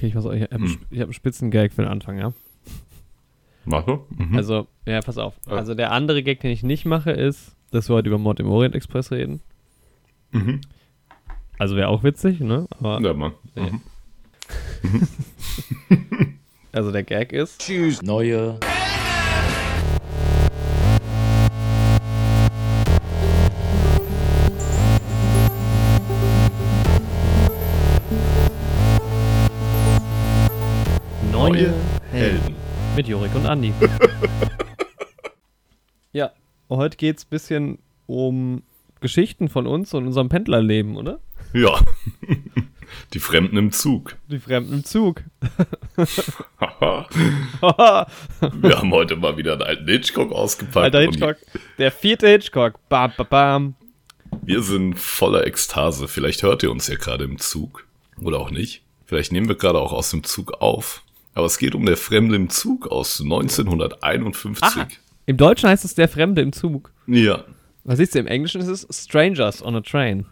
[0.00, 0.78] Okay, ich, weiß auch, ich habe Hm.
[0.94, 2.32] hab einen Spitzengag für den Anfang, ja.
[3.66, 4.06] Mach du?
[4.16, 4.34] Mhm.
[4.34, 5.34] Also, ja, pass auf.
[5.46, 5.56] Ah.
[5.56, 8.48] Also der andere Gag, den ich nicht mache, ist, dass wir heute über Mord im
[8.48, 9.42] Orient Express reden.
[10.30, 10.62] mhm.
[11.58, 12.66] Also wäre auch witzig, ne?
[12.70, 13.32] Aber, Ja, Mann.
[13.54, 13.64] Ja.
[13.64, 13.80] Mhm.
[16.72, 18.58] also der Gag ist, Neue neue
[33.20, 33.74] Jorik und Andi.
[36.12, 36.32] ja,
[36.70, 38.62] heute geht's ein bisschen um
[39.02, 41.20] Geschichten von uns und unserem Pendlerleben, oder?
[41.52, 41.78] Ja.
[43.12, 44.16] Die Fremden im Zug.
[44.28, 45.22] Die Fremden im Zug.
[46.56, 47.06] Alter
[48.54, 50.94] Wir haben heute mal wieder einen alten Hitchcock ausgepackt.
[50.94, 51.36] und Hitchcock.
[51.76, 52.76] Der vierte Hitchcock.
[52.88, 53.74] Bam, bam, bam.
[54.40, 56.08] Wir sind voller Ekstase.
[56.08, 57.86] Vielleicht hört ihr uns ja gerade im Zug.
[58.22, 58.82] Oder auch nicht.
[59.04, 61.02] Vielleicht nehmen wir gerade auch aus dem Zug auf.
[61.34, 64.62] Aber es geht um der Fremde im Zug aus 1951.
[64.82, 64.88] Ah,
[65.26, 66.90] im Deutschen heißt es der Fremde im Zug.
[67.06, 67.44] Ja.
[67.84, 70.26] Was siehst du, im Englischen ist es Strangers on a Train.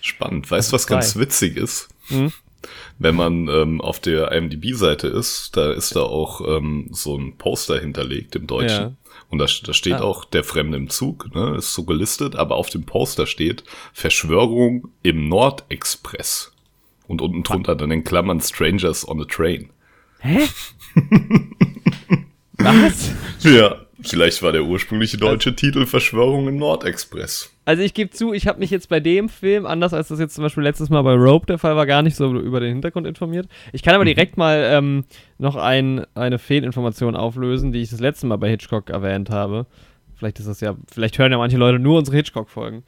[0.00, 0.50] Spannend.
[0.50, 0.98] Weißt du, was Geil.
[0.98, 1.88] ganz witzig ist?
[2.08, 2.32] Mhm.
[2.98, 7.78] Wenn man ähm, auf der IMDb-Seite ist, da ist da auch ähm, so ein Poster
[7.78, 8.82] hinterlegt im Deutschen.
[8.82, 8.92] Ja.
[9.30, 10.02] Und da, da steht Ah.
[10.02, 14.88] auch der Fremde im Zug, ne, ist so gelistet, aber auf dem Poster steht Verschwörung
[15.02, 16.52] im Nordexpress.
[17.06, 19.68] Und unten drunter dann in Klammern Strangers on a Train.
[20.24, 20.40] Hä?
[22.56, 23.12] Was?
[23.40, 27.50] Ja, vielleicht war der ursprüngliche deutsche Titel Verschwörung im Nordexpress.
[27.66, 30.34] Also ich gebe zu, ich habe mich jetzt bei dem Film, anders als das jetzt
[30.34, 33.06] zum Beispiel letztes Mal bei Rope der Fall war, gar nicht so über den Hintergrund
[33.06, 33.48] informiert.
[33.74, 35.04] Ich kann aber direkt mal ähm,
[35.36, 39.66] noch ein, eine Fehlinformation auflösen, die ich das letzte Mal bei Hitchcock erwähnt habe.
[40.14, 42.82] Vielleicht ist das ja, vielleicht hören ja manche Leute nur unsere Hitchcock-Folgen.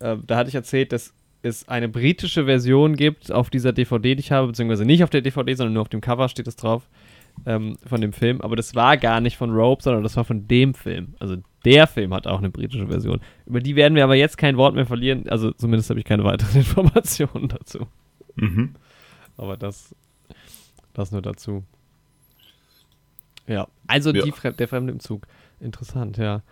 [0.00, 4.20] Äh, da hatte ich erzählt, dass es eine britische Version gibt auf dieser DVD, die
[4.20, 6.88] ich habe, beziehungsweise nicht auf der DVD, sondern nur auf dem Cover steht es drauf
[7.46, 8.40] ähm, von dem Film.
[8.40, 11.14] Aber das war gar nicht von Rope, sondern das war von dem Film.
[11.18, 13.20] Also der Film hat auch eine britische Version.
[13.46, 15.28] Über die werden wir aber jetzt kein Wort mehr verlieren.
[15.28, 17.86] Also zumindest habe ich keine weiteren Informationen dazu.
[18.36, 18.74] Mhm.
[19.36, 19.94] Aber das,
[20.92, 21.64] das nur dazu.
[23.46, 24.24] Ja, also Ja.
[24.24, 25.26] Die Fre der Fremde im Zug.
[25.60, 26.42] Interessant, ja.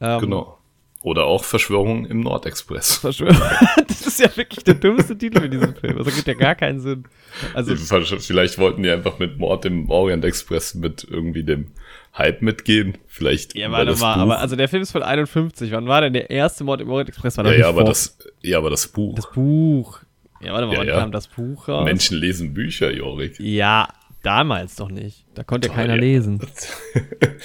[0.00, 0.58] Ähm, Genau.
[1.04, 2.96] Oder auch Verschwörung im Nordexpress.
[2.96, 3.36] Verschwörung.
[3.88, 5.98] das ist ja wirklich der dümmste Titel für diesen Film.
[5.98, 7.04] Das ergibt ja gar keinen Sinn.
[7.52, 11.72] Also, Vielleicht wollten die einfach mit Mord im Orient Express mit irgendwie dem
[12.16, 12.96] Hype mitgehen.
[13.06, 13.54] Vielleicht.
[13.54, 15.70] ja, warte mal, Buch- aber also der Film ist von 51.
[15.72, 17.36] Wann war denn der erste Mord im Orient Express?
[17.36, 19.14] War ja, ja, aber vor- das, ja, aber das Buch.
[19.14, 20.00] das Buch.
[20.40, 20.98] Ja, warte mal, Ja, wann ja.
[21.00, 21.84] kam das Buch raus?
[21.84, 23.38] Menschen lesen Bücher, Jorik.
[23.38, 23.88] Ja,
[24.22, 25.26] damals doch nicht.
[25.34, 26.00] Da konnte Ah, keiner ja.
[26.00, 26.40] lesen.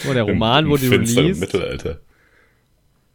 [0.09, 1.41] Oh, der Roman Im, im wurde released.
[1.41, 1.99] Mittelalter.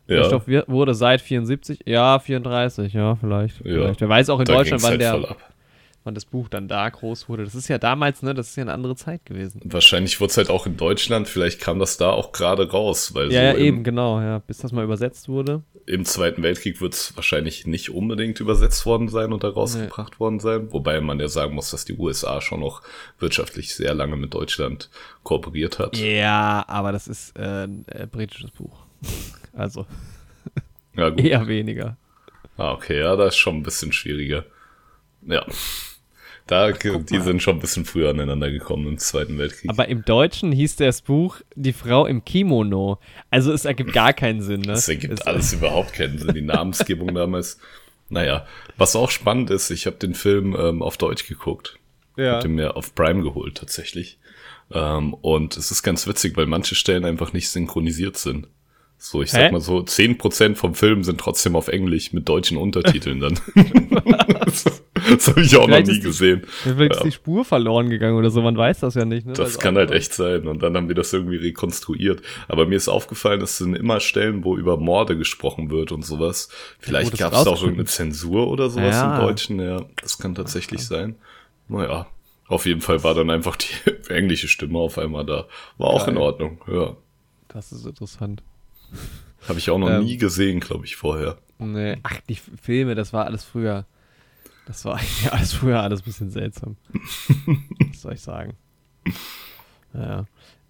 [0.09, 3.56] Der Ja, Stoff wird- wurde seit 74, ja, 34, ja, vielleicht.
[3.59, 3.62] Ja.
[3.65, 4.00] vielleicht.
[4.00, 5.37] Wer weiß auch in da Deutschland, wann, halt der,
[6.04, 7.44] wann das Buch dann da groß wurde.
[7.44, 9.62] Das ist ja damals, ne, das ist ja eine andere Zeit gewesen.
[9.64, 13.32] Wahrscheinlich wurde es halt auch in Deutschland, vielleicht kam das da auch gerade raus, weil
[13.32, 15.62] Ja, ja, so eben, im, genau, ja, bis das mal übersetzt wurde.
[15.87, 20.38] im Zweiten Weltkrieg wird es wahrscheinlich nicht unbedingt übersetzt worden sein und da rausgebracht worden
[20.41, 20.70] sein.
[20.72, 22.82] Wobei man ja sagen muss, dass die USA schon noch
[23.19, 24.91] wirtschaftlich sehr lange mit Deutschland
[25.22, 25.97] kooperiert hat.
[25.97, 28.84] Ja, aber das ist äh, ein äh, britisches Buch.
[29.54, 29.87] Also,
[30.97, 31.97] Ja, eher weniger.
[32.56, 34.44] Ah, okay, ja, das ist schon ein bisschen schwieriger.
[35.22, 35.44] Ja.
[36.47, 39.70] Da, die sind schon ein bisschen früher aneinander gekommen im Zweiten Weltkrieg.
[39.70, 42.98] Aber im Deutschen hieß das Buch Die Frau im Kimono.
[43.31, 44.75] Also, es ergibt gar keinen Sinn, ne?
[44.75, 47.59] das ergibt es, alles überhaupt keinen Sinn, die Namensgebung damals.
[48.10, 51.78] Naja, was auch spannend ist, ich habe den Film ähm, auf Deutsch geguckt.
[52.16, 52.34] Ja.
[52.34, 54.19] Hab den mir auf Prime geholt, tatsächlich.
[54.70, 58.48] Ähm, und es ist ganz witzig, weil manche Stellen einfach nicht synchronisiert sind.
[59.06, 59.37] So, ich Hä?
[59.37, 63.38] sag mal so, 10% vom Film sind trotzdem auf Englisch mit deutschen Untertiteln dann.
[64.47, 66.42] das das habe ich auch Vielleicht noch nie ist die- gesehen.
[66.62, 67.04] Vielleicht ist Ja.
[67.04, 69.34] die Spur verloren gegangen oder so, man weiß das ja nicht, ne?
[69.34, 70.48] Das Also kann halt echt sein.
[70.48, 72.22] Und dann haben wir das irgendwie rekonstruiert.
[72.48, 76.48] Aber mir ist aufgefallen, es sind immer Stellen, wo über Morde gesprochen wird und sowas.
[76.78, 79.16] Vielleicht das gab es da auch irgendeine Zensur oder sowas Ja.
[79.16, 79.60] im Deutschen.
[79.60, 81.16] Ja, das kann tatsächlich sein.
[81.69, 82.06] Naja,
[82.48, 83.67] auf jeden Fall war dann einfach die
[84.08, 85.46] englische Stimme auf einmal da.
[85.76, 86.17] War auch in.
[86.17, 86.62] Ordnung.
[86.73, 86.96] Ja.
[87.49, 88.43] Das ist interessant.
[89.48, 90.04] Habe ich auch noch Ähm.
[90.04, 91.36] nie gesehen, glaube ich, vorher.
[91.58, 93.86] Nee, ach, die Filme, das war alles früher.
[94.66, 96.76] Das war ja alles früher alles ein bisschen seltsam.
[97.90, 98.54] Was soll ich sagen?
[99.92, 100.25] Ja.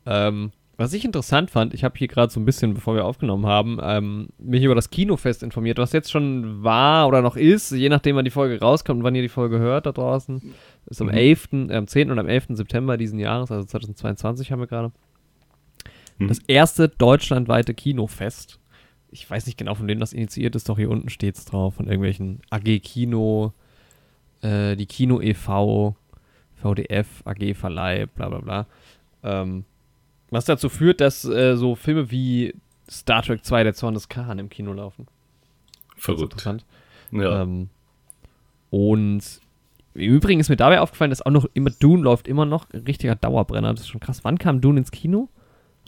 [0.06, 3.46] Ähm, was ich interessant fand, ich habe hier gerade so ein bisschen, bevor wir aufgenommen
[3.46, 7.88] haben, ähm, mich über das Kinofest informiert, was jetzt schon war oder noch ist, je
[7.88, 10.52] nachdem, wann die Folge rauskommt und wann ihr die Folge hört da draußen.
[10.86, 11.12] Ist am Mhm.
[11.14, 12.10] 11., äh, am 10.
[12.10, 12.56] und am 11.
[12.56, 14.90] September diesen Jahres, also 2022 haben wir gerade.
[16.18, 16.28] Mhm.
[16.28, 18.58] Das erste deutschlandweite Kinofest.
[19.10, 21.74] Ich weiß nicht genau, von wem das initiiert ist, doch hier unten steht es drauf,
[21.76, 23.52] von irgendwelchen AG Kino,
[24.42, 25.96] äh, die Kino e.V.,
[26.56, 28.66] VDF, AG Verleih, bla bla bla.
[29.22, 29.64] Ähm,
[30.30, 32.54] was dazu führt, dass äh, so Filme wie
[32.90, 35.06] Star Trek 2, der Zorn des Khan im Kino laufen.
[35.96, 36.32] Verrückt.
[36.32, 36.64] Interessant.
[37.12, 37.42] Ja.
[37.42, 37.68] Ähm,
[38.70, 39.40] und
[39.94, 42.68] im Übrigen ist mir dabei aufgefallen, dass auch noch immer Dune läuft immer noch.
[42.72, 43.72] Ein richtiger Dauerbrenner.
[43.72, 44.24] Das ist schon krass.
[44.24, 45.28] Wann kam Dune ins Kino?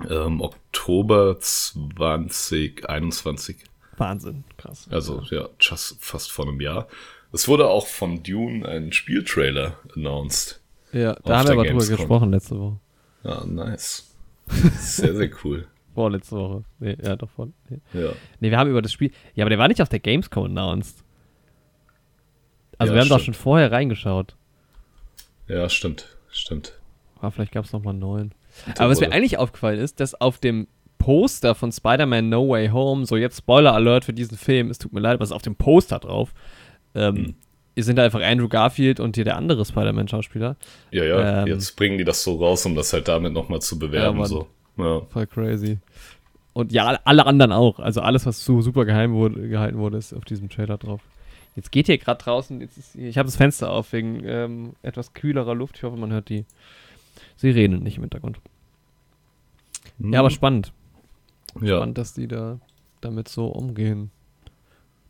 [0.08, 3.56] Ähm, Oktober 2021.
[3.96, 4.44] Wahnsinn.
[4.58, 4.86] Krass.
[4.90, 6.86] Also ja, just, fast vor einem Jahr.
[7.32, 10.60] Es wurde auch von Dune ein Spieltrailer announced.
[10.92, 11.96] Ja, da haben wir aber drüber Gamescom.
[11.96, 12.78] gesprochen letzte Woche.
[13.24, 14.14] Ja, nice.
[14.78, 15.66] Sehr, sehr cool.
[15.94, 16.62] Vorletzte Woche.
[16.78, 17.48] Nee, ja, doch vor.
[17.68, 17.80] Nee.
[17.94, 18.10] Ja.
[18.38, 19.10] nee, wir haben über das Spiel.
[19.34, 21.02] Ja, aber der war nicht auf der Gamescom announced.
[22.78, 23.34] Also Ja, wir haben doch stimmt.
[23.36, 24.36] schon vorher reingeschaut.
[25.48, 26.16] Ja, stimmt.
[26.30, 26.74] Stimmt.
[27.18, 28.32] Aber vielleicht gab es nochmal einen neuen.
[28.78, 30.66] Aber was mir eigentlich aufgefallen ist, dass auf dem
[30.98, 34.92] Poster von Spider-Man No Way Home, so jetzt Spoiler Alert für diesen Film, es tut
[34.92, 36.32] mir leid, aber es ist auf dem Poster drauf,
[36.94, 37.34] ähm, Hm.
[37.76, 40.56] sind da einfach Andrew Garfield und hier der andere Spider-Man-Schauspieler.
[40.90, 41.48] Ja, ja, Ähm.
[41.48, 44.18] jetzt bringen die das so raus, um das halt damit nochmal zu bewerben.
[44.18, 44.46] Ja, so.
[44.78, 45.02] ja.
[45.10, 45.78] Voll crazy.
[46.54, 47.78] Und ja, alle- anderen auch.
[47.78, 51.02] Also alles, was so super geheim wurde, gehalten wurde, ist auf diesem Trailer drauf.
[51.54, 55.12] Jetzt geht hier gerade draußen, jetzt ist, ich habe das Fenster auf wegen ähm, etwas
[55.12, 55.76] kühlerer Luft.
[55.76, 56.46] Ich hoffe, man hört die
[57.36, 58.38] Sirenen nicht im Hintergrund.
[59.98, 60.72] Ja, aber spannend.
[61.60, 61.76] ja.
[61.76, 62.58] Spannend, dass die da
[63.00, 64.10] damit so umgehen.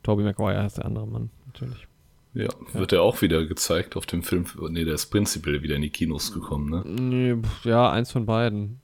[0.03, 1.87] Toby Maguire heißt der andere Mann, natürlich.
[2.33, 4.45] ja, wird er auch wieder gezeigt auf dem Film.
[4.69, 7.41] Nee, der ist prinzipiell wieder in die Kinos gekommen, ne?
[7.63, 8.79] Ja, eins von beiden.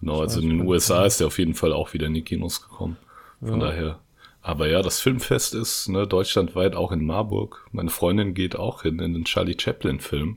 [0.00, 0.60] Genau, also in den.
[0.66, 2.96] USA ist er auf jeden Fall auch wieder in die Kinos gekommen.
[3.40, 3.66] Von Ja.
[3.68, 3.98] daher.
[4.42, 7.66] Aber ja, das Filmfest ist ne, deutschlandweit auch in Marburg.
[7.72, 10.36] Meine Freundin geht auch hin in den Charlie Chaplin-Film.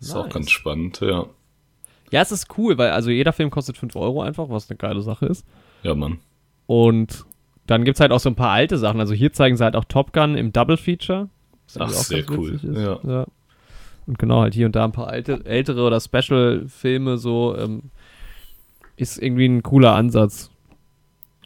[0.00, 0.34] Ist auch Nice.
[0.34, 1.26] ganz spannend, ja.
[2.14, 5.02] Ja, es ist cool, weil also jeder Film kostet 5 Euro einfach, was eine geile
[5.02, 5.44] Sache ist.
[5.82, 6.18] Ja, Mann.
[6.66, 7.24] Und
[7.66, 9.00] dann gibt es halt auch so ein paar alte Sachen.
[9.00, 11.28] Also hier zeigen sie halt auch Top Gun im Double Feature.
[11.74, 12.54] was Ach, sehr cool.
[12.54, 12.62] Ist.
[12.62, 13.26] Ja.
[14.06, 17.56] Und genau, halt hier und da ein paar alte, ältere oder Special-Filme so.
[17.58, 17.90] Ähm,
[18.96, 20.50] ist irgendwie ein cooler Ansatz.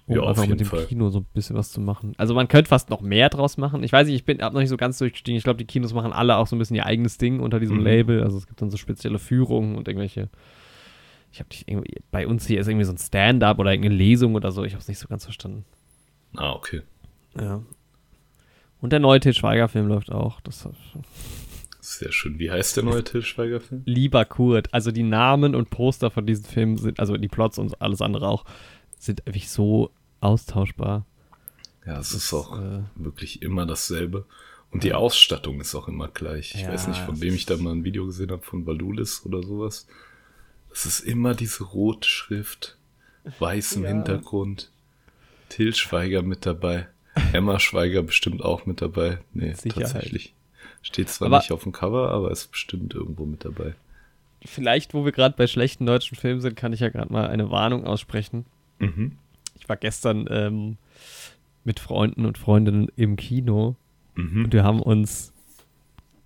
[0.06, 0.84] Um Ja, auf einfach mit dem Fall.
[0.84, 2.12] Kino so ein bisschen was zu machen.
[2.18, 3.82] Also man könnte fast noch mehr draus machen.
[3.84, 5.38] Ich weiß nicht, ich bin hab noch nicht so ganz durchgestiegen.
[5.38, 7.78] Ich glaube, die Kinos machen alle auch so ein bisschen ihr eigenes Ding unter diesem
[7.78, 7.84] Mhm.
[7.84, 8.22] Label.
[8.22, 10.28] Also es gibt dann so spezielle Führungen und irgendwelche.
[11.32, 14.50] Ich habe irgendwie bei uns hier ist irgendwie so ein Stand-up oder irgendeine Lesung oder
[14.50, 14.64] so.
[14.64, 15.64] Ich habe es nicht so ganz verstanden.
[16.34, 16.82] Ah, okay.
[17.38, 17.62] Ja.
[18.80, 20.40] Und der neue Til Schweiger-Film läuft auch.
[20.40, 20.68] Das
[21.80, 22.38] Sehr schön.
[22.38, 23.82] Wie heißt der neue Til Schweiger-Film?
[23.84, 24.72] Lieber Kurt.
[24.72, 28.28] Also die Namen und Poster von diesen Filmen sind, also die Plots und alles andere
[28.28, 28.44] auch,
[28.98, 29.90] sind wirklich so
[30.20, 31.04] austauschbar.
[31.86, 34.26] Ja, es ist auch äh, wirklich immer dasselbe.
[34.70, 36.54] Und die Ausstattung ist auch immer gleich.
[36.54, 39.24] Ich Ja, weiß nicht, von wem ich da mal ein Video gesehen habe, von Valulis
[39.24, 39.86] oder sowas.
[40.78, 42.76] Es ist immer diese rote Schrift,
[43.40, 43.88] weißem Ja.
[43.88, 44.70] Hintergrund.
[45.48, 46.86] Till Schweiger mit dabei.
[47.32, 49.18] Emma Schweiger bestimmt auch mit dabei.
[49.32, 49.90] Nee, Sicherheit.
[49.92, 50.34] tatsächlich.
[50.82, 53.74] Steht zwar Aber- nicht auf dem Cover, aber ist bestimmt irgendwo mit dabei.
[54.44, 57.50] Vielleicht, wo wir gerade bei schlechten deutschen Filmen sind, kann ich ja gerade mal eine
[57.50, 58.44] Warnung aussprechen.
[58.78, 59.16] Mhm.
[59.58, 60.76] Ich war gestern ähm,
[61.64, 63.74] mit Freunden und Freundinnen im Kino
[64.14, 64.44] Mhm.
[64.44, 65.32] und wir haben uns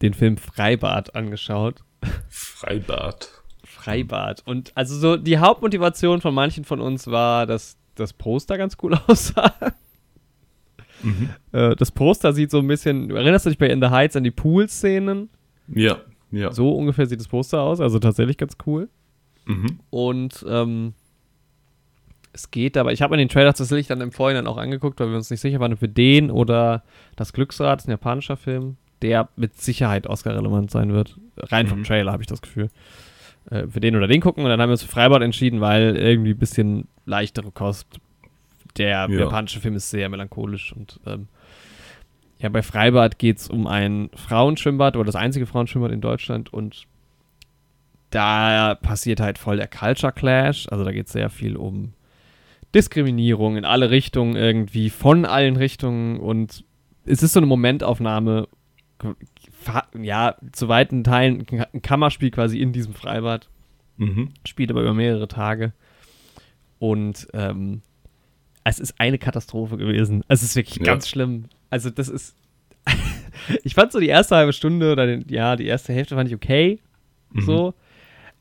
[0.02, 1.82] den Film Freibad angeschaut.
[2.28, 3.41] Freibad.
[3.84, 4.42] Freibad.
[4.46, 8.94] Und also so die Hauptmotivation von manchen von uns war, dass das Poster ganz cool
[9.06, 9.52] aussah.
[11.02, 11.30] Mhm.
[11.52, 14.16] Äh, das Poster sieht so ein bisschen, du erinnerst du dich bei In the Heights
[14.16, 15.28] an die Pool-Szenen?
[15.68, 15.98] Ja,
[16.30, 16.52] ja.
[16.52, 18.88] So ungefähr sieht das Poster aus, also tatsächlich ganz cool.
[19.46, 19.80] Mhm.
[19.90, 20.94] Und ähm,
[22.32, 25.08] es geht aber, ich habe mir den Trailer tatsächlich dann im Vorhinein auch angeguckt, weil
[25.10, 26.82] wir uns nicht sicher waren, ob wir den oder
[27.16, 31.18] das Glücksrad, das ist ein japanischer Film, der mit Sicherheit Oscar-relevant sein wird.
[31.36, 31.84] Rein vom Mhm.
[31.84, 32.68] Trailer habe ich das Gefühl.
[33.50, 35.96] Äh, für den oder den gucken und dann haben wir uns für Freibad entschieden, weil
[35.96, 37.86] irgendwie ein bisschen leichtere Kost.
[38.78, 39.20] Der Ja.
[39.20, 41.28] japanische Film ist sehr melancholisch und ähm,
[42.38, 46.86] ja, bei Freibad geht es um ein Frauenschwimmbad oder das einzige Frauenschwimmbad in Deutschland und
[48.10, 50.66] da passiert halt voll der Culture Clash.
[50.70, 51.94] Also da geht es sehr viel um
[52.74, 56.64] Diskriminierung in alle Richtungen irgendwie, von allen Richtungen und
[57.04, 58.48] es ist so eine Momentaufnahme,
[60.00, 63.48] ja, zu weiten Teilen ein Kammerspiel quasi in diesem Freibad,
[63.96, 64.30] Mhm.
[64.46, 65.72] spielt aber über mehrere Tage
[66.78, 67.82] und ähm,
[68.64, 70.24] es ist eine Katastrophe gewesen.
[70.28, 70.84] Es ist wirklich Ja.
[70.84, 71.44] ganz schlimm.
[71.70, 72.34] Also das ist,
[73.64, 76.34] ich fand so die erste halbe Stunde oder den, ja, die erste Hälfte fand ich
[76.34, 76.78] okay,
[77.32, 77.40] Mhm.
[77.42, 77.74] so.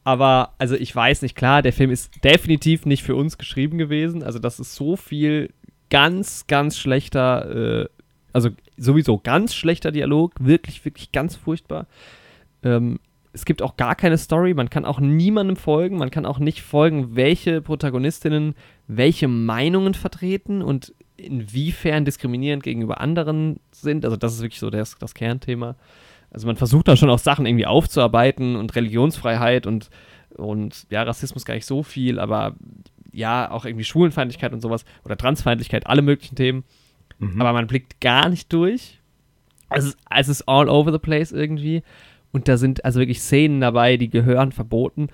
[0.04, 4.24] Aber, also ich weiß nicht, klar, der Film ist definitiv nicht für uns geschrieben gewesen.
[4.24, 5.54] Also das ist so viel
[5.92, 7.90] ganz, ganz schlechter, äh,
[8.34, 8.50] also
[8.82, 11.88] sowieso ganz schlechter Dialog, wirklich, wirklich ganz furchtbar.
[12.64, 13.00] Ähm,
[13.34, 16.62] es gibt auch gar keine Story, man kann auch niemandem folgen, man kann auch nicht
[16.62, 18.56] folgen, welche Protagonistinnen
[18.88, 24.04] welche Meinungen vertreten und inwiefern diskriminierend gegenüber anderen sind.
[24.04, 25.76] Also das ist wirklich so das, das Kernthema.
[26.30, 29.90] Also man versucht da schon auch Sachen irgendwie aufzuarbeiten und Religionsfreiheit und,
[30.36, 32.56] und ja, Rassismus gar nicht so viel, aber
[33.14, 36.64] ja, auch irgendwie Schwulenfeindlichkeit und sowas oder Transfeindlichkeit, alle möglichen Themen.
[37.22, 37.40] Mhm.
[37.40, 39.00] Aber man blickt gar nicht durch.
[39.70, 41.84] Also, es ist all over the place irgendwie.
[42.32, 45.10] Und da sind also wirklich Szenen dabei, die gehören verboten.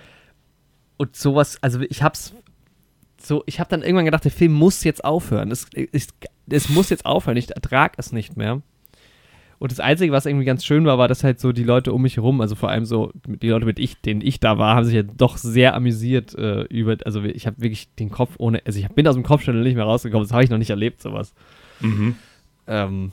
[0.98, 2.34] Und sowas, also ich hab's
[3.20, 5.52] so, ich hab dann irgendwann gedacht, der Film muss jetzt aufhören.
[5.52, 6.08] Es, es,
[6.50, 8.62] es muss jetzt aufhören, ich ertrag es nicht mehr.
[9.60, 12.04] Und das Einzige, was irgendwie ganz schön war, war, dass halt so die Leute um
[12.04, 14.86] mich herum, also vor allem so die Leute, mit ich, denen ich da war, haben
[14.86, 18.80] sich ja doch sehr amüsiert äh, über, also ich habe wirklich den Kopf ohne, also
[18.80, 21.34] ich bin aus dem Kopfschütteln nicht mehr rausgekommen, das habe ich noch nicht erlebt, sowas.
[21.80, 22.16] Mhm.
[22.68, 23.12] Ähm,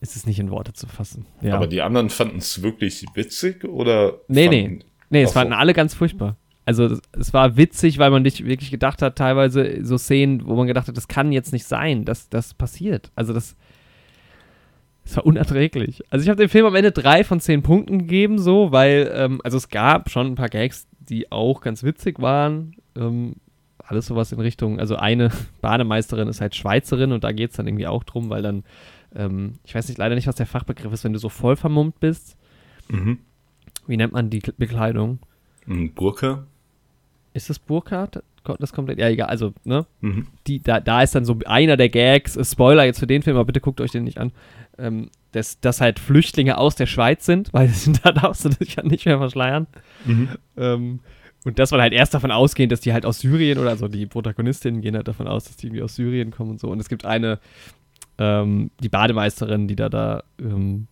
[0.00, 1.26] ist es nicht in Worte zu fassen.
[1.40, 1.54] Ja.
[1.54, 4.18] Aber die anderen fanden es wirklich witzig oder?
[4.28, 4.80] Nee, nee.
[5.10, 6.36] Nee, es fanden alle ganz furchtbar.
[6.66, 10.66] Also es war witzig, weil man nicht wirklich gedacht hat, teilweise so Szenen, wo man
[10.66, 13.12] gedacht hat, das kann jetzt nicht sein, dass das passiert.
[13.14, 13.54] Also das,
[15.04, 16.02] es war unerträglich.
[16.10, 19.40] Also ich habe dem Film am Ende drei von zehn Punkten gegeben, so, weil, ähm,
[19.44, 22.74] also es gab schon ein paar Gags, die auch ganz witzig waren.
[22.96, 23.36] Ähm,
[23.86, 27.66] alles sowas in Richtung, also eine Bademeisterin ist halt Schweizerin und da geht es dann
[27.66, 28.64] irgendwie auch drum, weil dann,
[29.14, 32.00] ähm, ich weiß nicht leider nicht, was der Fachbegriff ist, wenn du so voll vermummt
[32.00, 32.36] bist.
[32.88, 33.18] Mhm.
[33.86, 35.18] Wie nennt man die Bekleidung?
[35.94, 36.46] Burka.
[37.32, 38.08] Ist das Burka?
[38.58, 39.86] Das komplett, ja, egal, also, ne?
[40.00, 40.26] Mhm.
[40.46, 43.46] Die, da, da ist dann so einer der Gags, Spoiler jetzt für den Film, aber
[43.46, 44.32] bitte guckt euch den nicht an
[44.78, 47.70] ähm, dass, dass halt Flüchtlinge aus der Schweiz sind, weil
[48.02, 49.66] da darfst du dich ja nicht mehr verschleiern.
[50.04, 50.28] Mhm.
[50.56, 51.00] Ähm,
[51.44, 54.06] und dass man halt erst davon ausgeht, dass die halt aus Syrien oder so, die
[54.06, 56.68] Protagonistinnen gehen halt davon aus, dass die irgendwie aus Syrien kommen und so.
[56.68, 57.38] Und es gibt eine,
[58.18, 60.86] ähm, die Bademeisterin, die da da, ähm,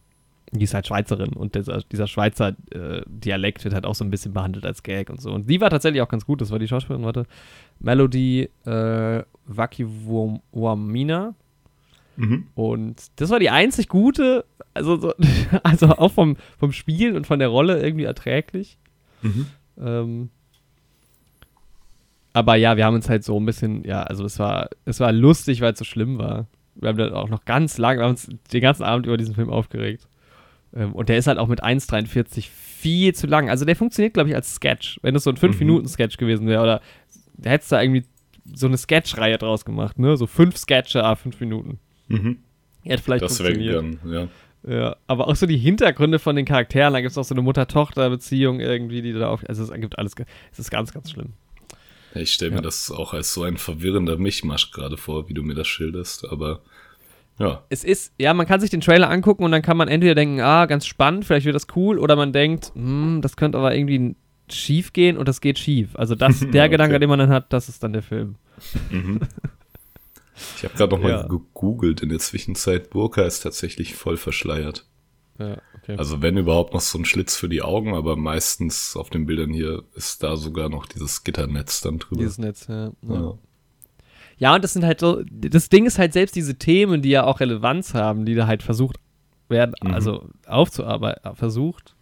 [0.50, 4.10] die ist halt Schweizerin und dieser, dieser Schweizer äh, Dialekt wird halt auch so ein
[4.10, 5.32] bisschen behandelt als Gag und so.
[5.32, 7.26] Und die war tatsächlich auch ganz gut, das war die Schauspielerin, warte,
[7.80, 11.34] Melody äh, Wakiwamina,
[12.16, 12.46] Mhm.
[12.54, 14.44] Und das war die einzig gute,
[14.74, 15.14] also, so,
[15.62, 18.78] also auch vom, vom Spiel und von der Rolle irgendwie erträglich.
[19.22, 19.46] Mhm.
[19.78, 20.30] Ähm,
[22.32, 25.12] aber ja, wir haben uns halt so ein bisschen, ja, also es war, es war
[25.12, 26.46] lustig, weil es so schlimm war.
[26.74, 29.34] Wir haben dann auch noch ganz lange, wir haben uns den ganzen Abend über diesen
[29.34, 30.08] Film aufgeregt.
[30.74, 33.50] Ähm, und der ist halt auch mit 1,43 viel zu lang.
[33.50, 34.98] Also der funktioniert, glaube ich, als Sketch.
[35.02, 36.20] Wenn es so ein 5-Minuten-Sketch mhm.
[36.20, 36.80] gewesen wäre, oder
[37.36, 38.04] da hättest du da irgendwie
[38.54, 40.16] so eine Sketch-Reihe draus gemacht, ne?
[40.16, 41.78] So fünf Sketche, ah, fünf Minuten.
[42.08, 42.38] Mhm.
[42.82, 43.98] Hätte vielleicht das funktioniert.
[44.06, 44.28] ja.
[44.64, 47.42] Ja, aber auch so die Hintergründe von den Charakteren, da gibt es auch so eine
[47.42, 49.42] Mutter-Tochter-Beziehung irgendwie, die da auf.
[49.48, 50.14] Also es ergibt alles.
[50.52, 51.32] Es ist ganz, ganz schlimm.
[52.14, 52.62] Ich stelle mir ja.
[52.62, 56.60] das auch als so ein verwirrender Mischmasch gerade vor, wie du mir das schilderst, aber
[57.38, 57.64] ja.
[57.70, 60.40] Es ist, ja, man kann sich den Trailer angucken und dann kann man entweder denken,
[60.40, 64.14] ah, ganz spannend, vielleicht wird das cool, oder man denkt, hm, das könnte aber irgendwie
[64.50, 65.96] schief gehen und das geht schief.
[65.96, 66.68] Also das, der okay.
[66.68, 68.36] Gedanke, den man dann hat, das ist dann der Film.
[68.90, 69.20] Mhm.
[70.56, 71.22] Ich habe gerade noch mal ja.
[71.26, 72.00] gegoogelt.
[72.00, 74.86] In der Zwischenzeit, Burka ist tatsächlich voll verschleiert.
[75.38, 75.96] Ja, okay.
[75.96, 79.52] Also wenn überhaupt noch so ein Schlitz für die Augen, aber meistens auf den Bildern
[79.52, 82.20] hier ist da sogar noch dieses Gitternetz dann drüber.
[82.20, 82.92] Dieses Netz, ja.
[83.08, 83.38] ja.
[84.38, 87.24] Ja, und das sind halt so, das Ding ist halt selbst diese Themen, die ja
[87.24, 88.96] auch Relevanz haben, die da halt versucht
[89.48, 89.94] werden, mhm.
[89.94, 91.94] also aufzuarbeiten, versucht,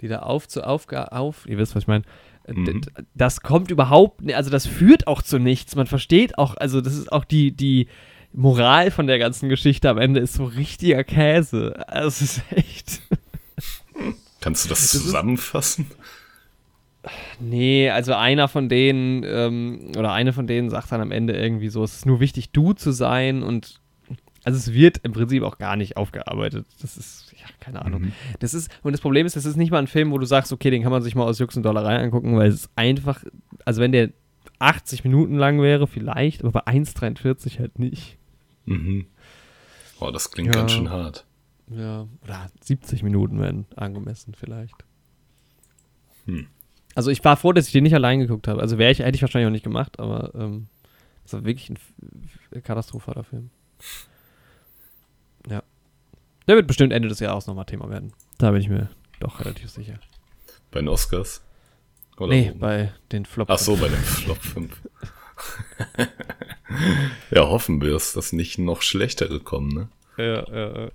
[0.00, 2.04] die da aufzu, aufga, auf, ihr wisst, was ich meine,
[2.48, 2.80] Mhm.
[3.14, 5.76] Das kommt überhaupt, nicht, also das führt auch zu nichts.
[5.76, 7.88] Man versteht auch, also das ist auch die, die
[8.32, 11.84] Moral von der ganzen Geschichte am Ende ist so richtiger Käse.
[11.88, 13.02] Also es ist echt.
[14.40, 15.86] Kannst du das, zusammenfassen?
[17.40, 21.68] Nee, also einer von denen ähm, oder eine von denen sagt dann am Ende irgendwie
[21.68, 23.80] so, es ist nur wichtig, du zu sein und
[24.44, 26.66] also es wird im Prinzip auch gar nicht aufgearbeitet.
[26.80, 27.28] Das ist
[27.60, 28.02] keine Ahnung.
[28.02, 28.12] Mhm.
[28.40, 30.52] Das ist, und das Problem ist, das ist nicht mal ein Film, wo du sagst,
[30.52, 33.24] okay, den kann man sich mal aus Jux und Dollerei angucken, weil es ist einfach,
[33.64, 34.10] also wenn der
[34.58, 38.17] 80 Minuten lang wäre, vielleicht, aber bei 1,43 halt nicht.
[38.68, 39.06] Mhm.
[39.98, 40.60] Boah, das klingt ja.
[40.60, 41.26] ganz schön hart.
[41.70, 44.84] Ja, oder 70 Minuten wären angemessen vielleicht.
[46.24, 46.46] Hm.
[46.94, 48.60] Also ich war froh, dass ich den nicht allein geguckt habe.
[48.60, 50.68] Also wäre ich, hätte ich wahrscheinlich auch nicht gemacht, aber ähm,
[51.24, 53.50] das war wirklich ein katastrophaler Film.
[55.48, 55.62] Ja.
[56.46, 58.12] Der wird bestimmt Ende des Jahres nochmal Thema werden.
[58.38, 58.88] Da bin ich mir
[59.20, 59.98] doch relativ sicher.
[60.70, 61.42] Bei den Oscars?
[62.16, 62.58] Oder nee, oben?
[62.58, 63.60] bei den Flop 5.
[63.60, 64.82] Ach so, bei den Flop 5.
[67.30, 69.88] ja, hoffen wir es, dass nicht noch schlechtere kommen, ne?
[70.16, 70.90] Ja, ja.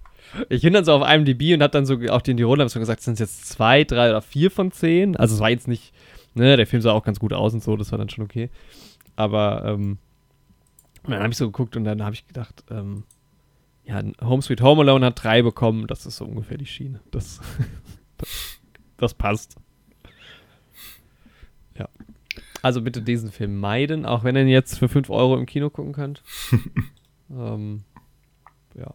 [0.50, 3.02] Ich bin dann so auf DB und hat dann so auch den Tiroler so gesagt,
[3.02, 5.16] sind es jetzt zwei, drei oder vier von zehn.
[5.16, 5.94] Also es war jetzt nicht,
[6.34, 8.50] ne, der Film sah auch ganz gut aus und so, das war dann schon okay.
[9.16, 9.98] Aber ähm,
[11.06, 13.04] dann habe ich so geguckt und dann habe ich gedacht, ähm,
[13.86, 15.88] ja, Home Sweet Home Alone hat drei bekommen.
[15.88, 17.02] Das ist so ungefähr die Schiene.
[17.12, 17.42] Das,
[18.18, 18.60] das,
[18.98, 19.58] das, passt.
[22.64, 25.70] Also bitte diesen Film meiden, auch wenn ihr ihn jetzt für 5 Euro im Kino
[25.70, 26.24] gucken könnt.
[27.30, 27.84] ähm,
[28.74, 28.94] ja.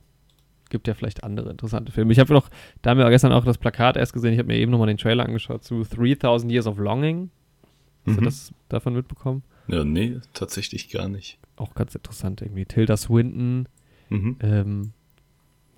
[0.70, 2.10] gibt ja vielleicht andere interessante Filme.
[2.12, 2.48] Ich habe noch,
[2.80, 4.96] da haben wir gestern auch das Plakat erst gesehen, ich habe mir eben nochmal den
[4.96, 7.28] Trailer angeschaut zu 3000 Years of Longing.
[8.06, 8.20] Hast mhm.
[8.20, 9.42] du das davon mitbekommen?
[9.66, 11.38] Ja, nee, tatsächlich gar nicht.
[11.56, 12.64] Auch ganz interessant irgendwie.
[12.64, 13.68] Tilda Swinton,
[14.08, 14.36] mhm.
[14.40, 14.92] ähm,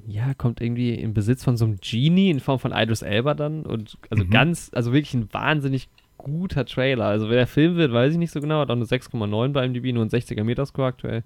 [0.06, 3.66] ja, kommt irgendwie in Besitz von so einem Genie in Form von Idris Elba dann
[3.66, 4.30] und also mhm.
[4.30, 5.88] ganz, also wirklich ein wahnsinnig
[6.22, 7.06] guter Trailer.
[7.06, 9.68] Also wer der Film wird, weiß ich nicht so genau, hat auch eine 6,9 bei
[9.68, 11.24] MDB, nur ein 60er Meterscore aktuell.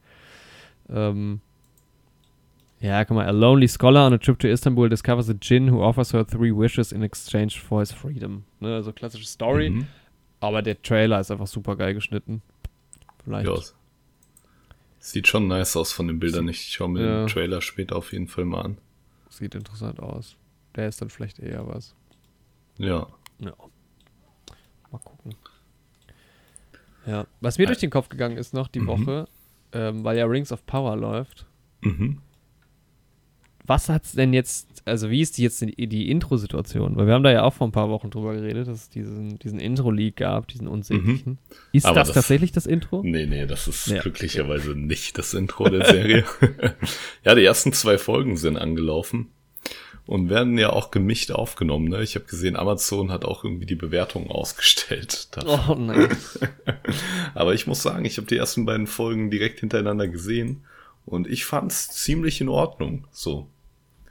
[0.88, 1.40] Ähm,
[2.80, 5.82] ja, guck mal, a lonely scholar on a trip to Istanbul discovers a djinn who
[5.82, 8.44] offers her three wishes in exchange for his freedom.
[8.60, 9.86] Ne, also klassische Story, mhm.
[10.40, 12.42] aber der Trailer ist einfach super geil geschnitten.
[13.24, 13.48] Vielleicht.
[13.48, 13.54] Ja.
[14.98, 16.48] Sieht schon nice aus von den Bildern.
[16.48, 17.18] Ich schaue mir ja.
[17.24, 18.78] den Trailer später auf jeden Fall mal an.
[19.28, 20.36] Sieht interessant aus.
[20.76, 21.94] Der ist dann vielleicht eher was.
[22.78, 23.06] Ja.
[23.38, 23.52] Ja.
[24.94, 25.34] Mal gucken.
[27.06, 27.26] Ja.
[27.40, 28.86] Was mir durch den Kopf gegangen ist noch die mhm.
[28.86, 29.28] Woche,
[29.72, 31.46] ähm, weil ja Rings of Power läuft.
[31.82, 32.20] Mhm
[33.66, 36.96] was hat's denn jetzt, also wie ist die jetzt die, die Intro-Situation?
[36.96, 39.38] Weil wir haben da ja auch vor ein paar Wochen drüber geredet, dass es diesen,
[39.38, 41.32] diesen Intro-Leak gab, diesen unsäglichen.
[41.32, 41.38] Mhm.
[41.72, 43.02] Ist das, das, tatsächlich das Intro?
[43.02, 44.02] Nee, nee, das ist ja.
[44.02, 46.24] glücklicherweise nicht das Intro der Serie.
[47.24, 49.28] ja, die ersten zwei Folgen sind angelaufen
[50.06, 51.88] und werden ja auch gemischt aufgenommen.
[51.88, 52.02] Ne?
[52.02, 55.28] Ich habe gesehen, Amazon hat auch irgendwie die Bewertungen ausgestellt.
[55.46, 56.16] Oh nein.
[57.34, 60.64] Aber ich muss sagen, ich habe die ersten beiden Folgen direkt hintereinander gesehen
[61.06, 63.06] und ich fand's ziemlich in Ordnung.
[63.10, 63.48] So.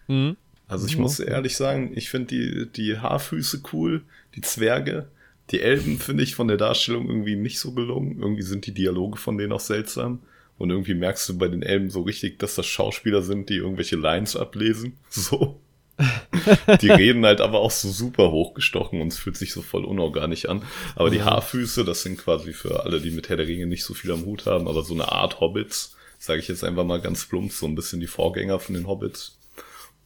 [0.08, 0.38] Mhm.
[0.68, 1.04] Also ich mhm.
[1.04, 4.04] muss ehrlich sagen, ich finde die, die Haarfüße cool,
[4.36, 5.08] die Zwerge.
[5.52, 8.20] Die Elben finde ich von der Darstellung irgendwie nicht so gelungen.
[8.20, 10.20] Irgendwie sind die Dialoge von denen auch seltsam.
[10.58, 13.96] Und irgendwie merkst du bei den Elben so richtig, dass das Schauspieler sind, die irgendwelche
[13.96, 14.98] Lines ablesen.
[15.10, 15.60] So.
[16.82, 20.46] die reden halt aber auch so super hochgestochen und es fühlt sich so voll unorganisch
[20.46, 20.64] an.
[20.96, 23.94] Aber die Haarfüße, das sind quasi für alle, die mit Herr der Ringe nicht so
[23.94, 27.26] viel am Hut haben, aber so eine Art Hobbits, sage ich jetzt einfach mal ganz
[27.26, 29.38] plump, so ein bisschen die Vorgänger von den Hobbits.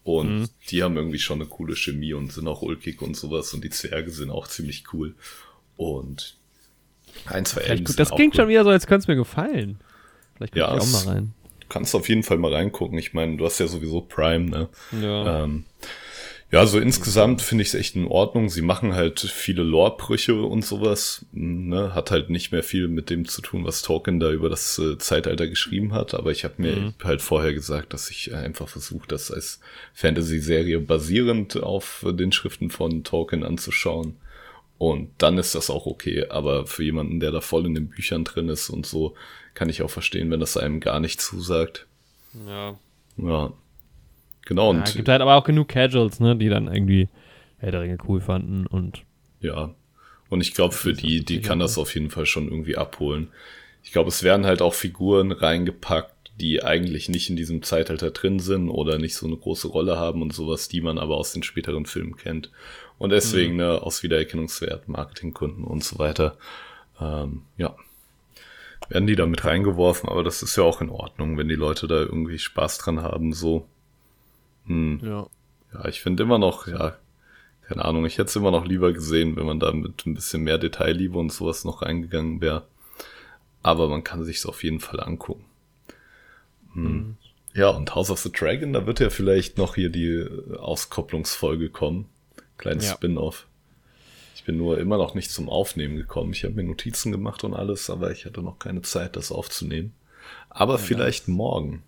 [0.03, 0.50] Und mhm.
[0.70, 3.53] die haben irgendwie schon eine coole Chemie und sind auch ulkig und sowas.
[3.53, 5.15] Und die Zwerge sind auch ziemlich cool.
[5.75, 6.38] Und
[7.25, 8.41] ein, zwei Elben Das klingt cool.
[8.41, 9.80] schon wieder so, als könnte es mir gefallen.
[10.36, 11.34] Vielleicht gucke ja, ich auch mal rein.
[11.67, 12.97] Du kannst auf jeden Fall mal reingucken.
[12.97, 14.69] Ich meine, du hast ja sowieso Prime, ne?
[15.01, 15.43] Ja.
[15.43, 15.65] Ähm,
[16.49, 18.49] ja, so insgesamt finde ich es echt in Ordnung.
[18.49, 21.25] Sie machen halt viele Lore-Brüche und sowas.
[21.34, 21.93] Ne?
[21.93, 24.97] Hat halt nicht mehr viel mit dem zu tun, was Tolkien da über das äh,
[24.97, 26.13] Zeitalter geschrieben hat.
[26.13, 26.93] Aber ich habe mir mhm.
[27.03, 29.60] halt vorher gesagt, dass ich einfach versuche, das als
[29.93, 34.15] Fantasy-Serie basierend auf den Schriften von Tolkien anzuschauen.
[34.77, 36.27] Und dann ist das auch okay.
[36.30, 39.15] Aber für jemanden, der da voll in den Büchern drin ist und so,
[39.58, 41.88] kann ich auch verstehen, wenn das einem gar nicht zusagt.
[42.46, 42.78] Ja.
[43.17, 43.54] Ja.
[44.46, 44.72] Genau.
[44.72, 47.10] Ja, und gibt halt aber auch genug Casuals, ne, die dann irgendwie
[47.58, 49.02] Herr der Ringe cool fanden und.
[49.41, 49.74] Ja.
[50.30, 53.30] Und ich glaube, für die, die kann das auf jeden Fall schon irgendwie abholen.
[53.84, 58.38] Ich glaube, es werden halt auch Figuren reingepackt, die eigentlich nicht in diesem Zeitalter drin
[58.38, 61.41] sind oder nicht so eine große Rolle haben und sowas, die man aber aus den
[61.41, 62.52] späteren Filmen kennt.
[63.00, 63.58] Und deswegen, mhm.
[63.58, 66.38] ne, aus Wiedererkennungswert, Marketingkunden und so weiter.
[67.02, 67.76] Ähm, ja.
[68.90, 71.88] Werden die da mit reingeworfen, aber das ist ja auch in Ordnung, wenn die Leute
[71.88, 73.68] da irgendwie Spaß dran haben, so.
[74.66, 75.00] Hm.
[75.04, 75.28] Ja.
[75.74, 76.98] Ja, ich finde immer noch, ja,
[77.68, 80.44] keine Ahnung, ich hätte es immer noch lieber gesehen, wenn man da mit ein bisschen
[80.44, 82.66] mehr Detailliebe und sowas noch reingegangen wäre.
[83.62, 85.46] Aber man kann sich auf jeden Fall angucken.
[86.74, 86.84] Hm.
[86.84, 87.18] Mhm.
[87.54, 90.26] Ja, und House of the Dragon, da wird ja vielleicht noch hier die
[90.58, 92.08] Auskopplungsfolge kommen.
[92.58, 92.94] Kleines ja.
[92.94, 93.48] Spin-off.
[94.47, 96.31] Ich bin nur immer noch nicht zum Aufnehmen gekommen.
[96.31, 99.91] Ich habe mir Notizen gemacht und alles, aber ich hatte noch keine Zeit, das aufzunehmen.
[100.49, 101.83] Aber ja, vielleicht morgen.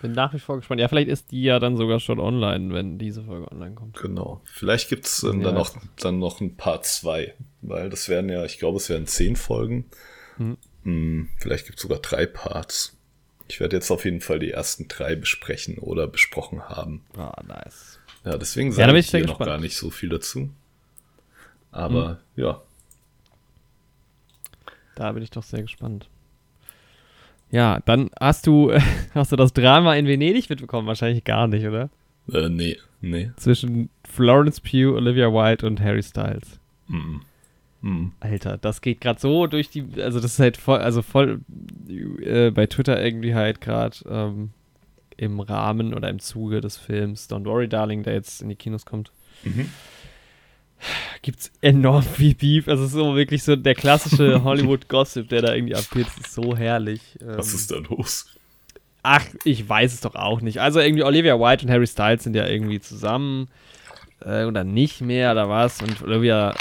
[0.00, 0.80] Bin nach wie vor gespannt.
[0.80, 3.96] Ja, vielleicht ist die ja dann sogar schon online, wenn diese Folge online kommt.
[3.96, 4.40] Genau.
[4.44, 8.30] Vielleicht gibt es ähm, ja, dann, noch, dann noch ein Part 2, weil das werden
[8.30, 9.86] ja, ich glaube, es werden zehn Folgen.
[10.38, 10.56] Mhm.
[10.84, 12.96] Hm, vielleicht gibt es sogar drei Parts.
[13.48, 17.04] Ich werde jetzt auf jeden Fall die ersten drei besprechen oder besprochen haben.
[17.16, 17.98] Ah, nice.
[18.24, 20.50] Ja, deswegen sage ja, ich hier noch gar nicht so viel dazu.
[21.74, 22.42] Aber mhm.
[22.42, 22.62] ja.
[24.94, 26.08] Da bin ich doch sehr gespannt.
[27.50, 28.72] Ja, dann hast du,
[29.14, 30.86] hast du das Drama in Venedig mitbekommen?
[30.86, 31.90] Wahrscheinlich gar nicht, oder?
[32.32, 33.32] Äh, nee, nee.
[33.36, 36.60] Zwischen Florence Pugh, Olivia Wilde und Harry Styles.
[36.86, 37.22] Mhm.
[37.82, 38.12] Mhm.
[38.20, 41.40] Alter, das geht gerade so durch die, also das ist halt voll, also voll
[41.88, 44.50] äh, bei Twitter irgendwie halt gerade ähm,
[45.16, 48.86] im Rahmen oder im Zuge des Films Don't Worry Darling, der jetzt in die Kinos
[48.86, 49.10] kommt.
[49.42, 49.68] Mhm
[51.22, 52.68] gibt es enorm viel Beef.
[52.68, 56.06] Also es ist so wirklich so der klassische Hollywood-Gossip, der da irgendwie abgeht.
[56.06, 57.00] Das ist so herrlich.
[57.20, 58.26] Was ähm, ist da los?
[59.02, 60.60] Ach, ich weiß es doch auch nicht.
[60.60, 63.48] Also irgendwie Olivia White und Harry Styles sind ja irgendwie zusammen
[64.20, 65.82] äh, oder nicht mehr oder was.
[65.82, 66.54] Und Olivia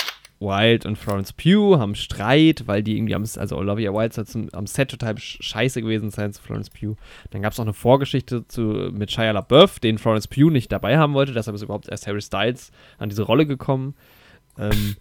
[0.44, 4.50] Wilde und Florence Pugh haben Streit, weil die irgendwie am, also Olivia Wilde soll zum,
[4.54, 6.96] am Set total scheiße gewesen sein zu Florence Pugh.
[7.32, 10.98] Dann gab es auch eine Vorgeschichte zu, mit Shia LaBeouf, den Florence Pugh nicht dabei
[10.98, 13.96] haben wollte, deshalb ist überhaupt erst Harry Styles an diese Rolle gekommen.
[14.58, 14.96] Ähm,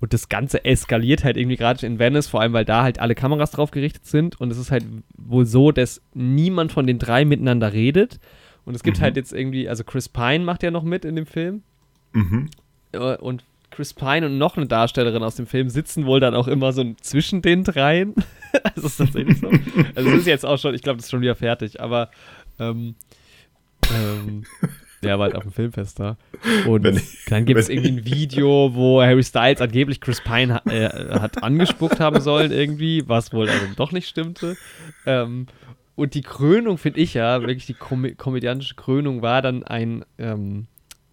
[0.00, 3.14] und das Ganze eskaliert halt irgendwie gerade in Venice, vor allem weil da halt alle
[3.14, 4.38] Kameras drauf gerichtet sind.
[4.40, 4.84] Und es ist halt
[5.16, 8.20] wohl so, dass niemand von den drei miteinander redet.
[8.66, 9.02] Und es gibt mhm.
[9.02, 11.62] halt jetzt irgendwie, also Chris Pine macht ja noch mit in dem Film.
[12.12, 12.50] Mhm.
[12.92, 13.44] Äh, und
[13.76, 16.94] Chris Pine und noch eine Darstellerin aus dem Film sitzen wohl dann auch immer so
[17.02, 18.14] zwischen den dreien.
[18.74, 19.50] also ist tatsächlich so.
[19.94, 22.10] Also es ist jetzt auch schon, ich glaube, das ist schon wieder fertig, aber
[22.58, 22.94] ähm,
[23.94, 24.44] ähm,
[25.02, 26.16] der war halt auf dem Filmfest da.
[26.66, 26.84] Und
[27.28, 32.00] dann gibt es irgendwie ein Video, wo Harry Styles angeblich Chris Pine äh, hat angespuckt
[32.00, 34.56] haben sollen, irgendwie, was wohl also doch nicht stimmte.
[35.04, 35.48] Ähm,
[35.96, 40.66] und die Krönung, finde ich ja, wirklich die kom komödiantische Krönung war dann ein, ähm,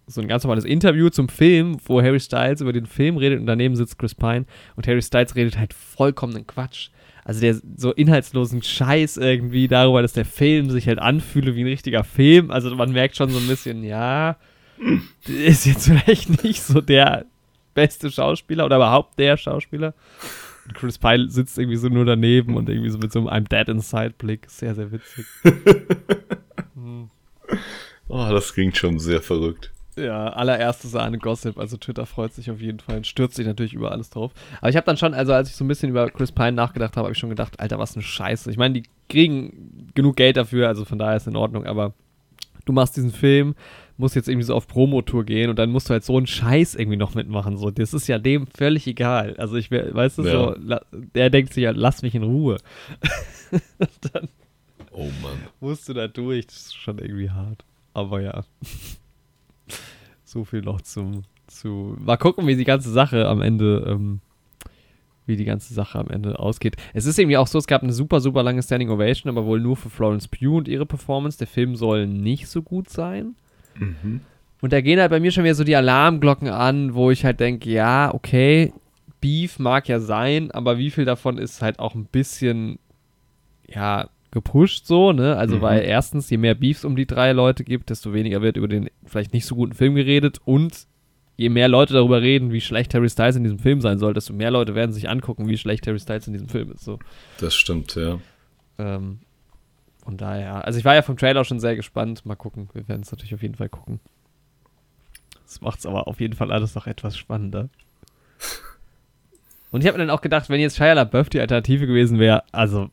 [0.06, 3.46] so ein ganz normales Interview zum Film, wo Harry Styles über den Film redet und
[3.46, 4.44] daneben sitzt Chris Pine
[4.76, 6.90] und Harry Styles redet halt vollkommenen Quatsch
[7.24, 11.68] also der so inhaltslosen Scheiß irgendwie darüber, dass der Film sich halt anfühle wie ein
[11.68, 12.50] richtiger Film.
[12.50, 14.36] Also man merkt schon so ein bisschen, ja,
[15.26, 17.24] ist jetzt vielleicht nicht so der
[17.72, 19.94] beste Schauspieler oder überhaupt der Schauspieler.
[20.66, 23.48] Und Chris Pine sitzt irgendwie so nur daneben und irgendwie so mit so einem I'm
[23.48, 24.48] dead inside Blick.
[24.48, 25.24] Sehr, sehr witzig.
[26.74, 27.10] hm.
[28.08, 29.72] Oh, das klingt schon sehr verrückt.
[29.96, 31.58] Ja, allererste Sahne Gossip.
[31.58, 34.32] Also Twitter freut sich auf jeden Fall und stürzt sich natürlich über alles drauf.
[34.60, 36.96] Aber ich habe dann schon, also als ich so ein bisschen über Chris Pine nachgedacht
[36.96, 38.50] habe, habe ich schon gedacht, Alter, was eine Scheiße.
[38.50, 41.94] Ich meine, die kriegen genug Geld dafür, also von daher ist es in Ordnung, aber
[42.64, 43.54] du machst diesen Film,
[43.96, 46.74] musst jetzt irgendwie so auf Promotour gehen und dann musst du halt so einen Scheiß
[46.74, 47.56] irgendwie noch mitmachen.
[47.56, 49.36] So, das ist ja dem völlig egal.
[49.38, 50.32] Also ich weißt du, ja.
[50.32, 50.78] so,
[51.14, 52.58] der denkt sich ja, lass mich in Ruhe.
[54.12, 54.28] dann
[54.90, 55.38] oh Mann.
[55.60, 56.46] Musst du da durch.
[56.46, 57.64] Das ist schon irgendwie hart.
[57.92, 58.44] Aber ja.
[60.34, 61.96] So viel noch zum, zu.
[62.00, 64.18] Mal gucken, wie die ganze Sache am Ende, ähm,
[65.26, 66.74] wie die ganze Sache am Ende ausgeht.
[66.92, 69.60] Es ist irgendwie auch so, es gab eine super, super lange Standing Ovation, aber wohl
[69.60, 71.38] nur für Florence Pugh und ihre Performance.
[71.38, 73.36] Der Film soll nicht so gut sein.
[73.78, 74.22] Mhm.
[74.60, 77.38] Und da gehen halt bei mir schon wieder so die Alarmglocken an, wo ich halt
[77.38, 78.72] denke, ja, okay,
[79.20, 82.80] Beef mag ja sein, aber wie viel davon ist halt auch ein bisschen,
[83.68, 85.36] ja, gepusht so, ne?
[85.36, 85.62] Also, mhm.
[85.62, 88.90] weil erstens, je mehr Beefs um die drei Leute gibt, desto weniger wird über den
[89.06, 90.86] vielleicht nicht so guten Film geredet und
[91.36, 94.34] je mehr Leute darüber reden, wie schlecht Harry Styles in diesem Film sein soll, desto
[94.34, 96.84] mehr Leute werden sich angucken, wie schlecht Harry Styles in diesem Film ist.
[96.84, 96.98] So.
[97.40, 98.18] Das stimmt, ja.
[98.78, 99.20] Ähm,
[100.04, 102.26] von daher, also ich war ja vom Trailer schon sehr gespannt.
[102.26, 104.00] Mal gucken, wir werden es natürlich auf jeden Fall gucken.
[105.44, 107.68] Das macht es aber auf jeden Fall alles noch etwas spannender.
[109.70, 112.44] Und ich habe mir dann auch gedacht, wenn jetzt Shia LaBeouf die Alternative gewesen wäre,
[112.52, 112.90] also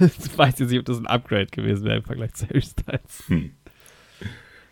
[0.00, 3.24] ich weiß jetzt nicht, ob das ein Upgrade gewesen wäre im Vergleich zu Harry Styles.
[3.26, 3.52] Hm.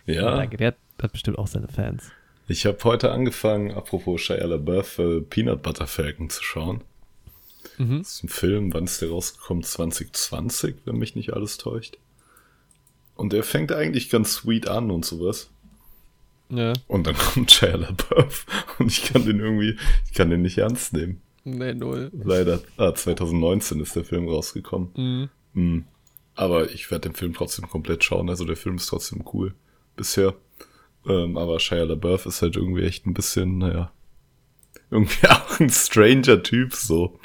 [0.07, 0.37] Ja.
[0.37, 2.11] danke, der hat bestimmt auch seine Fans.
[2.47, 6.83] Ich habe heute angefangen, apropos Shia LaBeouf, äh, Peanut Butter Falcon zu schauen.
[7.79, 7.99] Mhm.
[7.99, 9.63] Das ist ein Film, wann ist der rausgekommen?
[9.63, 11.97] 2020, wenn mich nicht alles täuscht.
[13.15, 15.49] Und der fängt eigentlich ganz sweet an und sowas.
[16.51, 16.75] Ja.
[16.87, 18.45] Und dann kommt Shia LaBeouf
[18.79, 21.23] und ich kann den irgendwie, ich kann den nicht ernst nehmen.
[21.45, 22.11] Nee, null.
[22.13, 22.61] Leider.
[22.77, 24.91] Ah, 2019 ist der Film rausgekommen.
[24.97, 25.29] Mhm.
[25.53, 25.85] Mhm.
[26.35, 28.29] Aber ich werde den Film trotzdem komplett schauen.
[28.29, 29.55] Also der Film ist trotzdem cool.
[29.95, 30.35] Bisher.
[31.07, 33.93] Ähm, aber Shia LaBeouf ist halt irgendwie echt ein bisschen, naja,
[34.91, 37.21] irgendwie auch ein stranger Typ so.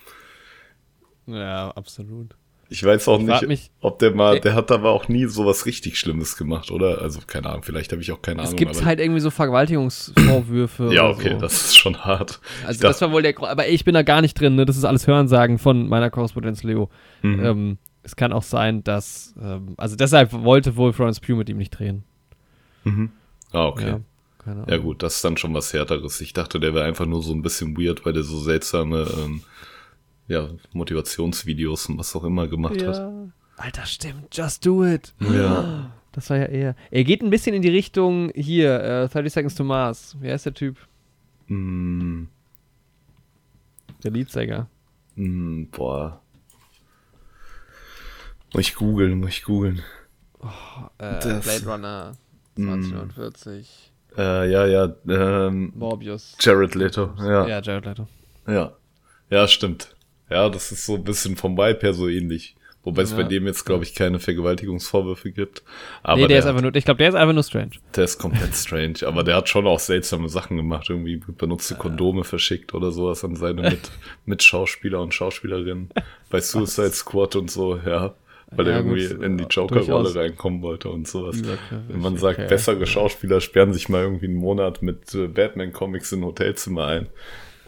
[1.25, 2.35] Ja, absolut.
[2.71, 5.65] Ich weiß auch ich nicht, ob der mal, der hat aber auch nie so was
[5.65, 7.01] richtig Schlimmes gemacht, oder?
[7.01, 8.53] Also, keine Ahnung, vielleicht habe ich auch keine Ahnung.
[8.53, 10.89] Es gibt halt irgendwie so Vergewaltigungsvorwürfe.
[10.93, 11.39] ja, okay, so.
[11.39, 12.39] das ist schon hart.
[12.67, 14.65] Also, das war wohl der, aber ich bin da gar nicht drin, ne?
[14.65, 16.89] Das ist alles Hörensagen von meiner Korrespondenz Leo.
[17.23, 17.45] Mhm.
[17.45, 21.57] Ähm, es kann auch sein, dass, ähm, also deshalb wollte wohl Florence Pugh mit ihm
[21.57, 22.03] nicht drehen.
[22.83, 23.11] Mhm.
[23.51, 23.87] Ah, okay.
[23.87, 23.99] Ja,
[24.67, 26.21] ja, gut, das ist dann schon was Härteres.
[26.21, 29.41] Ich dachte, der wäre einfach nur so ein bisschen weird, weil der so seltsame, ähm,
[30.29, 32.87] ja, Motivationsvideos und was auch immer gemacht ja.
[32.87, 33.11] hat.
[33.57, 35.13] Alter, stimmt, just do it.
[35.19, 35.91] Ja.
[36.11, 36.75] Das war ja eher.
[36.89, 40.15] Er geht ein bisschen in die Richtung hier, äh, 30 Seconds to Mars.
[40.19, 40.77] Wer ist der Typ?
[41.47, 42.23] Mm.
[44.03, 44.67] Der Leadsänger.
[45.15, 46.21] Mm, boah.
[48.53, 49.83] Muss ich googeln, muss ich googeln.
[50.39, 50.47] Oh,
[50.97, 52.11] äh, Blade Runner
[52.55, 53.91] 2040.
[54.15, 54.19] Mm.
[54.19, 54.95] Äh, ja, ja.
[55.07, 56.35] Ähm, Morbius.
[56.39, 57.47] Jared Leto, ja.
[57.47, 58.07] Ja, Jared Leto.
[58.47, 58.73] Ja.
[59.29, 59.95] Ja, stimmt.
[60.29, 62.55] Ja, das ist so ein bisschen vom Vibe her so ähnlich.
[62.83, 63.17] Wobei es ja.
[63.17, 65.63] bei dem jetzt, glaube ich, keine Vergewaltigungsvorwürfe gibt.
[66.01, 67.71] Aber nee, der, der ist einfach nur, ich glaube, der ist einfach nur strange.
[67.95, 72.23] Der ist komplett strange, aber der hat schon auch seltsame Sachen gemacht, irgendwie benutzte Kondome
[72.23, 73.91] verschickt oder sowas an seine Mit
[74.25, 75.89] Mitschauspieler und Schauspielerinnen
[76.29, 78.15] bei Suicide Squad und so, ja.
[78.51, 81.39] Weil ja, er irgendwie gut, in die Joker-Rolle reinkommen wollte und sowas.
[81.87, 82.47] Wenn man sagt, okay.
[82.47, 87.09] bessere Schauspieler sperren sich mal irgendwie einen Monat mit äh, Batman-Comics in ein Hotelzimmer ein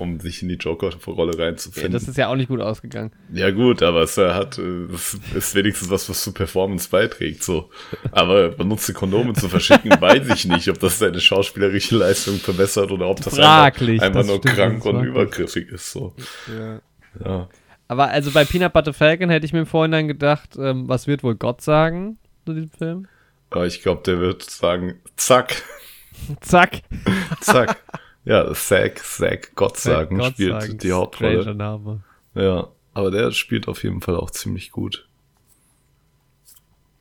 [0.02, 1.92] um sich in die Joker-Rolle reinzufinden.
[1.92, 3.12] Ja, das ist ja auch nicht gut ausgegangen.
[3.32, 7.70] Ja, gut, aber es hat, es ist wenigstens was, was zur Performance beiträgt, so.
[8.12, 13.08] Aber benutzte Kondome zu verschicken, weiß ich nicht, ob das seine schauspielerische Leistung verbessert oder
[13.08, 16.16] ob das Fraglich, einfach, einfach nur krank und übergriffig ist, so.
[16.48, 16.82] Ja.
[17.24, 17.50] ja.
[17.88, 21.24] Aber also bei Peanut Butter Falcon hätte ich mir im Vorhinein gedacht, ähm, was wird
[21.24, 23.08] wohl Gott sagen zu diesem Film?
[23.50, 25.62] Aber ich glaube, der wird sagen, zack.
[26.42, 26.82] zack.
[27.42, 27.78] zack.
[28.24, 30.78] Ja, Zack, Zack, Gott sagen, Gott spielt sagen.
[30.78, 31.56] die Hauptrolle.
[31.56, 32.04] Name.
[32.36, 35.08] Ja, aber der spielt auf jeden Fall auch ziemlich gut.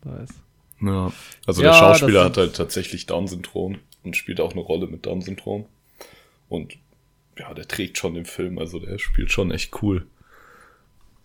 [0.05, 0.31] Nice.
[0.81, 1.13] Ja,
[1.47, 5.67] also ja, der Schauspieler hat halt tatsächlich Down-Syndrom und spielt auch eine Rolle mit Down-Syndrom.
[6.49, 6.79] Und
[7.39, 10.07] ja, der trägt schon den Film, also der spielt schon echt cool.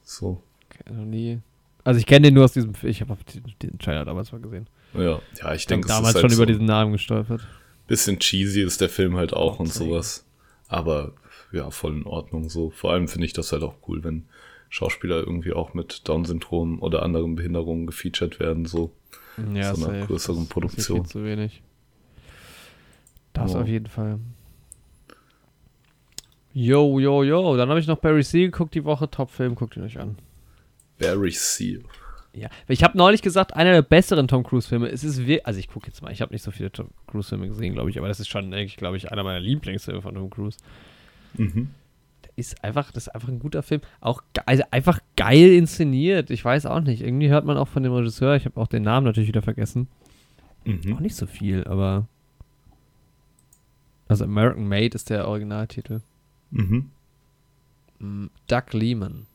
[0.04, 0.44] So.
[0.70, 1.40] Okay, noch nie.
[1.86, 2.92] Also ich kenne den nur aus diesem Film.
[2.92, 3.16] Ich habe
[3.62, 4.68] den Trailer damals mal gesehen.
[4.94, 7.48] Ja, ja, ich denke, damals halt schon so über diesen Namen gestolpert.
[7.88, 10.26] Bisschen cheesy ist der Film halt auch und sowas.
[10.68, 11.14] Aber
[11.52, 12.72] ja, voll in Ordnung so.
[12.72, 14.26] Vor allem finde ich das halt auch cool, wenn
[14.70, 18.92] Schauspieler irgendwie auch mit Down-Syndrom oder anderen Behinderungen gefeatured werden, so.
[19.54, 21.04] Ja, so einer größeren das Produktion.
[21.04, 21.62] Viel zu wenig.
[23.34, 23.60] Das oh.
[23.60, 24.20] auf jeden Fall.
[26.54, 27.58] Yo, yo, yo.
[27.58, 29.10] Dann habe ich noch Barry Seal geguckt die Woche.
[29.10, 30.18] Top-Film, guckt ihn euch an.
[30.98, 31.84] Barry Seal.
[32.36, 34.90] Ja, ich habe neulich gesagt, einer der besseren Tom Cruise-Filme.
[34.90, 37.48] Es ist wirklich, also ich gucke jetzt mal, ich habe nicht so viele Tom Cruise-Filme
[37.48, 40.30] gesehen, glaube ich, aber das ist schon, eigentlich, glaube ich, einer meiner Lieblingsfilme von Tom
[40.30, 40.58] Cruise.
[41.36, 41.70] Mhm.
[42.24, 43.82] Der ist einfach, das ist einfach ein guter Film.
[44.02, 46.30] Auch also einfach geil inszeniert.
[46.30, 47.02] Ich weiß auch nicht.
[47.02, 49.88] Irgendwie hört man auch von dem Regisseur, ich habe auch den Namen natürlich wieder vergessen.
[50.66, 50.96] Mhm.
[50.96, 52.08] Auch nicht so viel, aber.
[54.08, 56.02] Also American Made ist der Originaltitel.
[56.52, 56.92] Mhm.
[58.00, 59.26] Mm, Doug Lehman.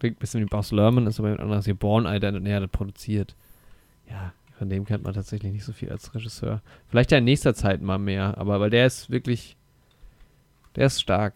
[0.00, 1.74] Klingt ein bisschen wie Boss Lerman, ist aber jemand anderes hier.
[1.74, 3.36] Born Identity, nee, hat produziert.
[4.08, 6.62] Ja, von dem kennt man tatsächlich nicht so viel als Regisseur.
[6.88, 9.58] Vielleicht ja in nächster Zeit mal mehr, aber weil der ist wirklich,
[10.74, 11.34] der ist stark,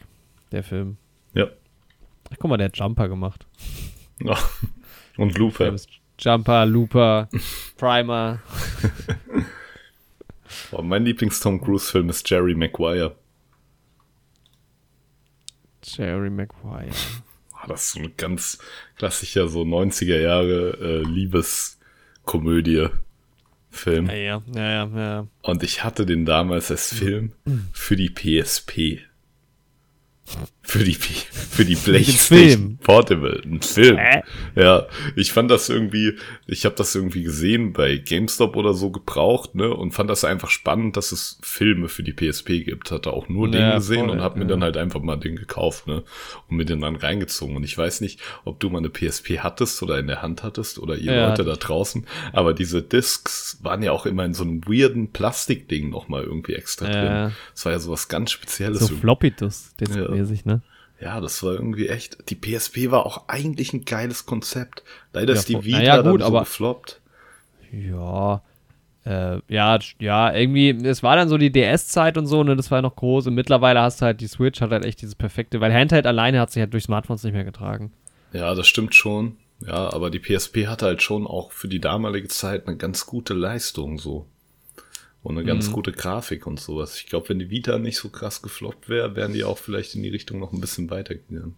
[0.51, 0.97] der Film.
[1.35, 1.49] Ja.
[2.31, 3.47] Ach, guck mal, der hat Jumper gemacht.
[4.25, 4.37] Oh.
[5.17, 5.75] Und Looper.
[6.21, 7.29] Jumper, Looper,
[7.77, 8.39] Primer.
[10.71, 13.17] Boah, mein Lieblings-Tom Cruise-Film ist Jerry Maguire.
[15.83, 16.93] Jerry Maguire
[17.69, 18.59] das ist so ein ganz
[18.97, 22.89] klassischer, so 90er Jahre äh, Liebeskomödie.
[23.71, 24.07] Film.
[24.07, 25.27] Ja, ja, ja, ja.
[25.43, 27.33] Und ich hatte den damals als Film
[27.73, 29.01] für die PSP.
[30.67, 33.43] Für die, für die PlayStation Portable.
[33.45, 33.99] Ein Film.
[33.99, 34.23] Äh?
[34.57, 36.15] Ja, ich fand das irgendwie,
[36.47, 39.73] ich habe das irgendwie gesehen bei GameStop oder so gebraucht, ne?
[39.73, 42.91] Und fand das einfach spannend, dass es Filme für die PSP gibt.
[42.91, 44.45] Hatte auch nur ja, den gesehen voll, und habe ja.
[44.45, 46.03] mir dann halt einfach mal den gekauft, ne?
[46.49, 47.55] Und mir den dann reingezogen.
[47.57, 50.79] Und ich weiß nicht, ob du mal eine PSP hattest oder in der Hand hattest
[50.79, 52.07] oder ihr ja, Leute da draußen.
[52.33, 56.87] Aber diese Discs waren ja auch immer in so einem weirden Plastikding nochmal irgendwie extra
[56.87, 57.33] drin.
[57.53, 58.81] Das war ja sowas ganz Spezielles.
[58.81, 59.75] So Floppy-Disc.
[59.95, 60.63] Ja mäßig, ne?
[61.01, 62.31] Ja, das war irgendwie echt.
[62.31, 64.85] Die PSP war auch eigentlich ein geiles Konzept.
[65.13, 67.01] Leider ja, ist die Vita ja, gut, dann so gefloppt.
[67.73, 68.43] Ja,
[69.05, 72.79] äh, ja, ja, irgendwie, es war dann so die DS-Zeit und so, ne, das war
[72.79, 75.61] ja noch groß und mittlerweile hast du halt die Switch, hat halt echt dieses perfekte,
[75.61, 77.93] weil Handheld alleine hat sich halt durch Smartphones nicht mehr getragen.
[78.33, 79.37] Ja, das stimmt schon.
[79.61, 83.35] Ja, aber die PSP hatte halt schon auch für die damalige Zeit eine ganz gute
[83.35, 84.27] Leistung, so.
[85.25, 85.73] Und eine ganz mhm.
[85.73, 86.99] gute Grafik und sowas.
[86.99, 90.03] Ich glaube, wenn die Vita nicht so krass gefloppt wäre, wären die auch vielleicht in
[90.03, 91.57] die Richtung noch ein bisschen weitergegangen.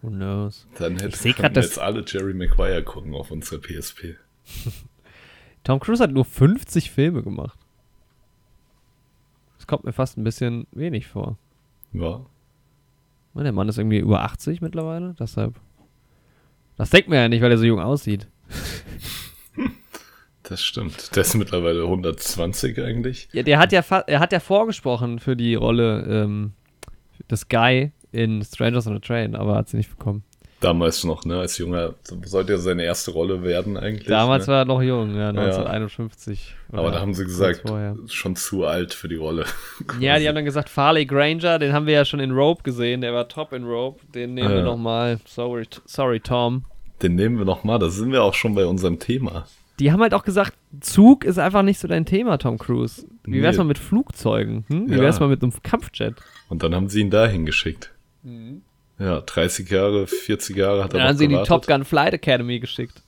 [0.00, 0.66] Who knows?
[0.78, 4.16] Dann hätten wir jetzt alle Jerry Maguire gucken auf unserer PSP.
[5.64, 7.58] Tom Cruise hat nur 50 Filme gemacht.
[9.58, 11.36] Das kommt mir fast ein bisschen wenig vor.
[11.92, 12.24] Ja.
[13.34, 15.60] Der Mann ist irgendwie über 80 mittlerweile, deshalb.
[16.78, 18.26] Das denkt man ja nicht, weil er so jung aussieht.
[20.50, 21.14] Das stimmt.
[21.14, 23.28] Der ist mittlerweile 120 eigentlich.
[23.32, 26.54] Ja, der hat ja, er hat ja vorgesprochen für die Rolle ähm,
[27.30, 30.24] des Guy in Strangers on a Train, aber hat sie nicht bekommen.
[30.58, 31.38] Damals noch, ne?
[31.38, 34.08] Als Junger sollte ja seine erste Rolle werden eigentlich.
[34.08, 34.52] Damals ne?
[34.52, 36.56] war er noch jung, ja, 1951.
[36.72, 36.78] Ja.
[36.80, 37.62] Aber da haben sie gesagt,
[38.08, 39.44] schon zu alt für die Rolle.
[40.00, 43.02] ja, die haben dann gesagt, Farley Granger, den haben wir ja schon in Rope gesehen,
[43.02, 44.00] der war top in Rope.
[44.12, 44.56] Den nehmen ja.
[44.56, 45.20] wir nochmal.
[45.26, 46.64] Sorry, sorry, Tom.
[47.02, 49.46] Den nehmen wir nochmal, da sind wir auch schon bei unserem Thema
[49.80, 53.06] die haben halt auch gesagt, Zug ist einfach nicht so dein Thema, Tom Cruise.
[53.24, 53.62] Wie wär's nee.
[53.62, 54.64] mal mit Flugzeugen?
[54.68, 54.90] Hm?
[54.90, 55.00] Wie ja.
[55.00, 56.16] wär's mal mit einem Kampfjet?
[56.50, 57.90] Und dann haben sie ihn dahin geschickt.
[58.22, 58.60] Mhm.
[58.98, 61.86] Ja, 30 Jahre, 40 Jahre hat er Dann haben sie ihn in die Top Gun
[61.86, 63.02] Flight Academy geschickt.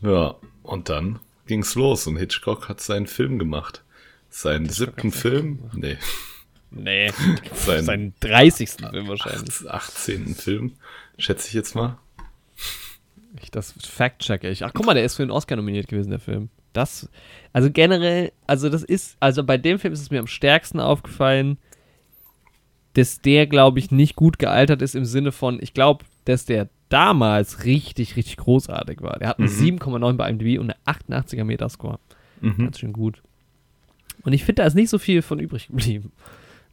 [0.00, 3.82] Ja, und dann ging's los und Hitchcock hat seinen Film gemacht.
[4.30, 5.58] Seinen Hitchcock siebten Film?
[5.72, 5.96] Nee.
[6.70, 7.10] Nee,
[7.54, 8.70] seinen, seinen 30.
[8.70, 9.68] Film wahrscheinlich.
[9.68, 10.36] 18.
[10.36, 10.72] Film,
[11.18, 11.98] schätze ich jetzt mal.
[13.40, 14.64] Ich das fact-checke ich.
[14.64, 16.50] Ach, guck mal, der ist für den Oscar nominiert gewesen, der Film.
[16.72, 17.08] Das,
[17.52, 21.58] also generell, also das ist, also bei dem Film ist es mir am stärksten aufgefallen,
[22.94, 26.68] dass der, glaube ich, nicht gut gealtert ist im Sinne von, ich glaube, dass der
[26.88, 29.18] damals richtig, richtig großartig war.
[29.18, 29.78] Der hat eine mhm.
[29.80, 31.98] 7,9 bei IMDb und eine 88er Metascore.
[32.40, 32.56] Mhm.
[32.58, 33.22] Ganz schön gut.
[34.22, 36.12] Und ich finde, da ist nicht so viel von übrig geblieben.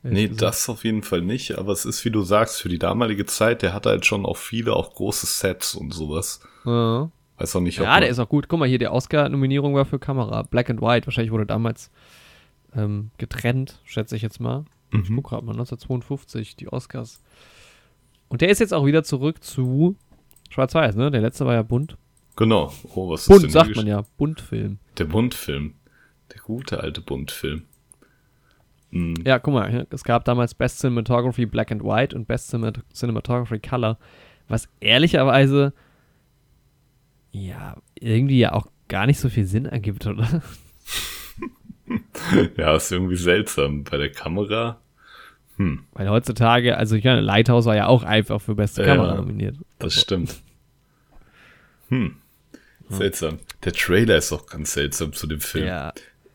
[0.04, 0.42] Nee, gesagt.
[0.42, 3.62] das auf jeden Fall nicht, aber es ist, wie du sagst, für die damalige Zeit,
[3.62, 6.42] der hatte halt schon auch viele, auch große Sets und sowas.
[6.66, 7.10] Ja.
[7.38, 8.48] Weiß auch nicht, ob Ja, der ist auch gut.
[8.48, 10.44] Guck mal hier, die Oscar-Nominierung war für Kamera.
[10.44, 11.90] Black and White, wahrscheinlich wurde damals
[12.76, 14.66] ähm, getrennt, schätze ich jetzt mal.
[14.92, 15.02] Mhm.
[15.04, 17.22] Ich guck gerade mal, 1952, die Oscars.
[18.30, 19.96] Und der ist jetzt auch wieder zurück zu
[20.50, 21.12] Schwarz-Weiß, ne?
[21.12, 21.98] Der letzte war ja bunt.
[22.36, 22.72] Genau.
[22.96, 24.04] Oh, was Bunt, ist sagt man ja.
[24.18, 24.80] Buntfilm.
[24.98, 25.74] Der Buntfilm.
[26.34, 27.64] Der gute alte Buntfilm.
[28.92, 29.16] Mhm.
[29.26, 33.98] Ja, guck mal, es gab damals Best Cinematography Black and White und Best Cinematography Color,
[34.48, 35.74] was ehrlicherweise
[37.32, 40.42] ja irgendwie ja auch gar nicht so viel Sinn ergibt, oder?
[42.58, 44.80] ja, ist irgendwie seltsam bei der Kamera.
[45.58, 45.84] Hm.
[45.94, 49.56] Weil heutzutage, also ich meine, Lighthouse war ja auch einfach für beste Kamera ja, nominiert.
[49.80, 50.02] Das also.
[50.02, 50.42] stimmt.
[51.90, 52.16] Hm.
[52.90, 53.40] Seltsam.
[53.64, 55.68] Der Trailer ist auch ganz seltsam zu dem Film.
[55.68, 55.94] Ja.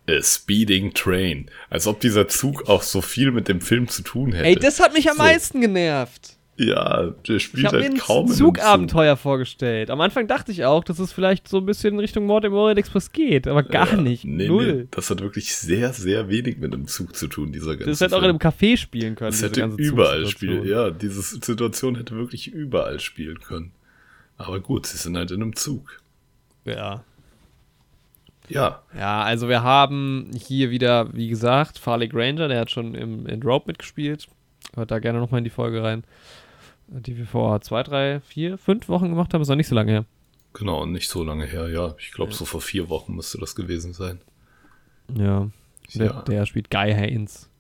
[0.09, 1.51] A Speeding Train.
[1.69, 4.47] Als ob dieser Zug auch so viel mit dem Film zu tun hätte.
[4.47, 5.23] Ey, das hat mich am so.
[5.23, 6.37] meisten genervt.
[6.59, 8.27] Ja, der spielt ich halt mir kaum.
[8.27, 9.23] ein Zugabenteuer Zug.
[9.23, 9.91] vorgestellt.
[9.91, 12.55] Am Anfang dachte ich auch, dass es vielleicht so ein bisschen in Richtung Mord im
[12.55, 14.25] Orient Express geht, aber gar ja, nicht.
[14.25, 14.75] Nee, Null.
[14.75, 18.01] Nee, das hat wirklich sehr, sehr wenig mit einem Zug zu tun, dieser ganze Das
[18.01, 19.33] hätte auch in einem Café spielen können.
[19.33, 20.67] Das hätte überall spielen.
[20.67, 23.73] Ja, diese Situation hätte wirklich überall spielen können.
[24.39, 26.01] Aber gut, sie sind halt in einem Zug.
[26.65, 27.05] Ja.
[28.49, 28.83] Ja.
[28.97, 33.43] Ja, also wir haben hier wieder, wie gesagt, Farley Granger, der hat schon im, in
[33.43, 34.29] Rope mitgespielt.
[34.75, 36.05] Hört da gerne nochmal in die Folge rein,
[36.89, 39.43] die wir vor zwei, drei, vier, fünf Wochen gemacht haben.
[39.43, 40.05] Ist noch nicht so lange her.
[40.53, 41.95] Genau, nicht so lange her, ja.
[41.99, 42.37] Ich glaube, ja.
[42.37, 44.21] so vor vier Wochen müsste das gewesen sein.
[45.15, 45.51] Ja.
[45.95, 46.23] Der, ja.
[46.23, 47.51] der spielt Guy Haynes.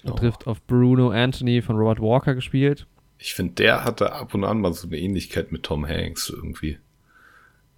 [0.00, 0.14] Genau.
[0.14, 2.86] Er trifft auf Bruno Anthony von Robert Walker gespielt.
[3.18, 6.78] Ich finde, der hatte ab und an mal so eine Ähnlichkeit mit Tom Hanks irgendwie.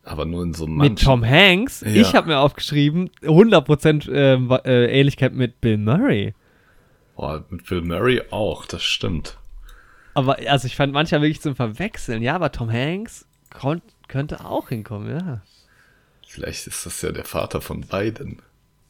[0.02, 1.80] Aber nur in so einem Mit Tom Hanks?
[1.80, 1.88] Ja.
[1.88, 6.34] Ich habe mir aufgeschrieben, 100% äh, äh, Ähnlichkeit mit Bill Murray.
[7.16, 9.38] Boah, mit Bill Murray auch, das stimmt.
[10.16, 12.22] Aber also ich fand manchmal wirklich zum Verwechseln.
[12.22, 13.26] Ja, aber Tom Hanks
[14.08, 15.42] könnte auch hinkommen, ja.
[16.26, 18.40] Vielleicht ist das ja der Vater von beiden.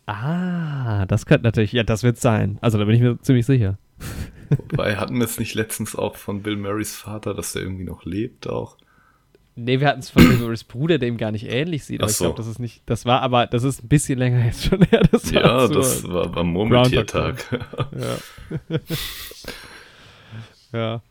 [0.06, 2.58] Ah, das könnte natürlich, ja, das wird sein.
[2.60, 3.76] Also da bin ich mir ziemlich sicher.
[4.70, 8.04] Wobei, hatten wir es nicht letztens auch von Bill Murrays Vater, dass der irgendwie noch
[8.04, 8.76] lebt auch?
[9.56, 12.02] Nee, wir hatten es von Wilburys Bruder, der ihm gar nicht ähnlich sieht.
[12.02, 12.12] Aber so.
[12.12, 12.82] ich glaube, das ist nicht.
[12.86, 15.02] Das war aber, das ist ein bisschen länger jetzt schon her.
[15.10, 17.44] Das ja, das war beim Murmeltiertag.
[17.90, 18.68] ja.
[20.78, 21.02] ja.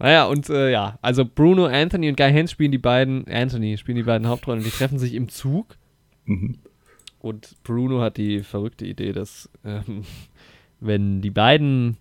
[0.00, 3.96] Naja, und äh, ja, also Bruno, Anthony und Guy Hens spielen die beiden, Anthony spielen
[3.96, 4.64] die beiden Hauptrollen.
[4.64, 5.76] Die treffen sich im Zug.
[6.24, 6.56] Mhm.
[7.20, 10.04] Und Bruno hat die verrückte Idee, dass ähm,
[10.80, 11.98] wenn die beiden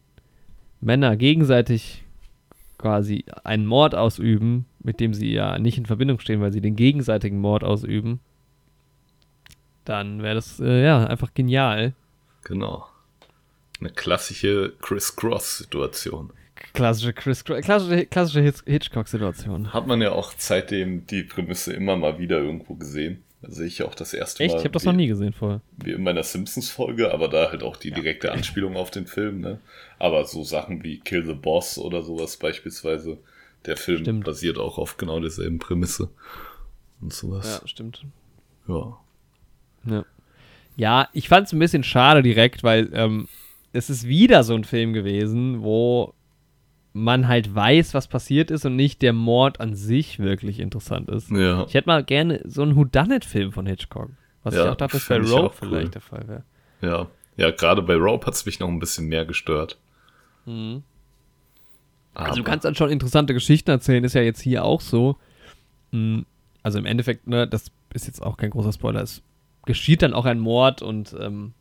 [0.80, 2.06] Männer gegenseitig
[2.78, 6.78] quasi einen Mord ausüben, mit dem sie ja nicht in Verbindung stehen, weil sie den
[6.78, 8.22] gegenseitigen Mord ausüben,
[9.84, 11.94] dann wäre das äh, ja einfach genial.
[12.46, 12.88] Genau.
[13.82, 16.32] Eine klassische Chris-Cross-Situation.
[16.74, 19.74] Klassische Chris klassische, klassische Hitchcock-Situation.
[19.74, 23.24] Hat man ja auch seitdem die Prämisse immer mal wieder irgendwo gesehen.
[23.42, 24.52] Da sehe ich auch das erste Echt?
[24.52, 24.58] Mal.
[24.58, 24.62] Echt?
[24.62, 25.62] Ich habe das noch nie gesehen vorher.
[25.78, 28.34] Wie in meiner Simpsons-Folge, aber da halt auch die direkte ja.
[28.34, 29.60] Anspielung auf den Film, ne?
[29.98, 33.18] Aber so Sachen wie Kill the Boss oder sowas beispielsweise.
[33.66, 34.26] Der Film stimmt.
[34.26, 36.10] basiert auch auf genau derselben Prämisse.
[37.02, 37.60] Und sowas.
[37.62, 38.06] Ja, stimmt.
[38.68, 38.98] Ja.
[39.86, 40.06] Ja,
[40.76, 43.28] ja ich fand es ein bisschen schade direkt, weil ähm,
[43.72, 46.14] es ist wieder so ein Film gewesen, wo
[46.94, 51.30] man halt weiß, was passiert ist und nicht der Mord an sich wirklich interessant ist.
[51.32, 51.66] Ja.
[51.68, 54.10] Ich hätte mal gerne so einen Whodunit-Film von Hitchcock.
[54.44, 55.92] Was ja, ich auch dachte, dass bei Rope vielleicht cool.
[55.92, 56.44] der Fall wäre.
[56.82, 59.78] Ja, ja gerade bei Rope hat es mich noch ein bisschen mehr gestört.
[60.46, 60.84] Mhm.
[62.14, 65.18] Also du kannst dann schon interessante Geschichten erzählen, ist ja jetzt hier auch so.
[65.92, 66.26] Mhm.
[66.64, 69.22] Also im Endeffekt, ne, das ist jetzt auch kein großer Spoiler, es
[69.66, 71.54] geschieht dann auch ein Mord und ähm,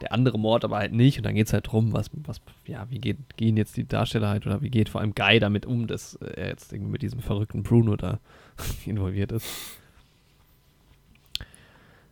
[0.00, 1.18] der andere Mord aber halt nicht.
[1.18, 4.28] Und dann geht es halt drum, was, was, ja, wie geht, gehen jetzt die Darsteller
[4.28, 7.20] halt oder wie geht vor allem Guy damit um, dass er jetzt irgendwie mit diesem
[7.20, 8.18] verrückten Bruno da
[8.86, 9.46] involviert ist.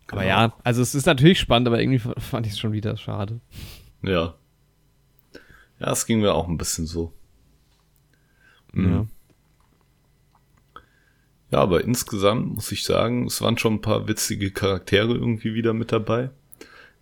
[0.07, 0.23] Genau.
[0.23, 3.41] Aber ja, also es ist natürlich spannend, aber irgendwie fand ich es schon wieder schade.
[4.03, 4.35] Ja.
[5.81, 7.13] Ja, es ging mir auch ein bisschen so.
[8.73, 8.91] Mhm.
[8.91, 9.07] Ja.
[11.51, 15.73] Ja, aber insgesamt muss ich sagen, es waren schon ein paar witzige Charaktere irgendwie wieder
[15.73, 16.31] mit dabei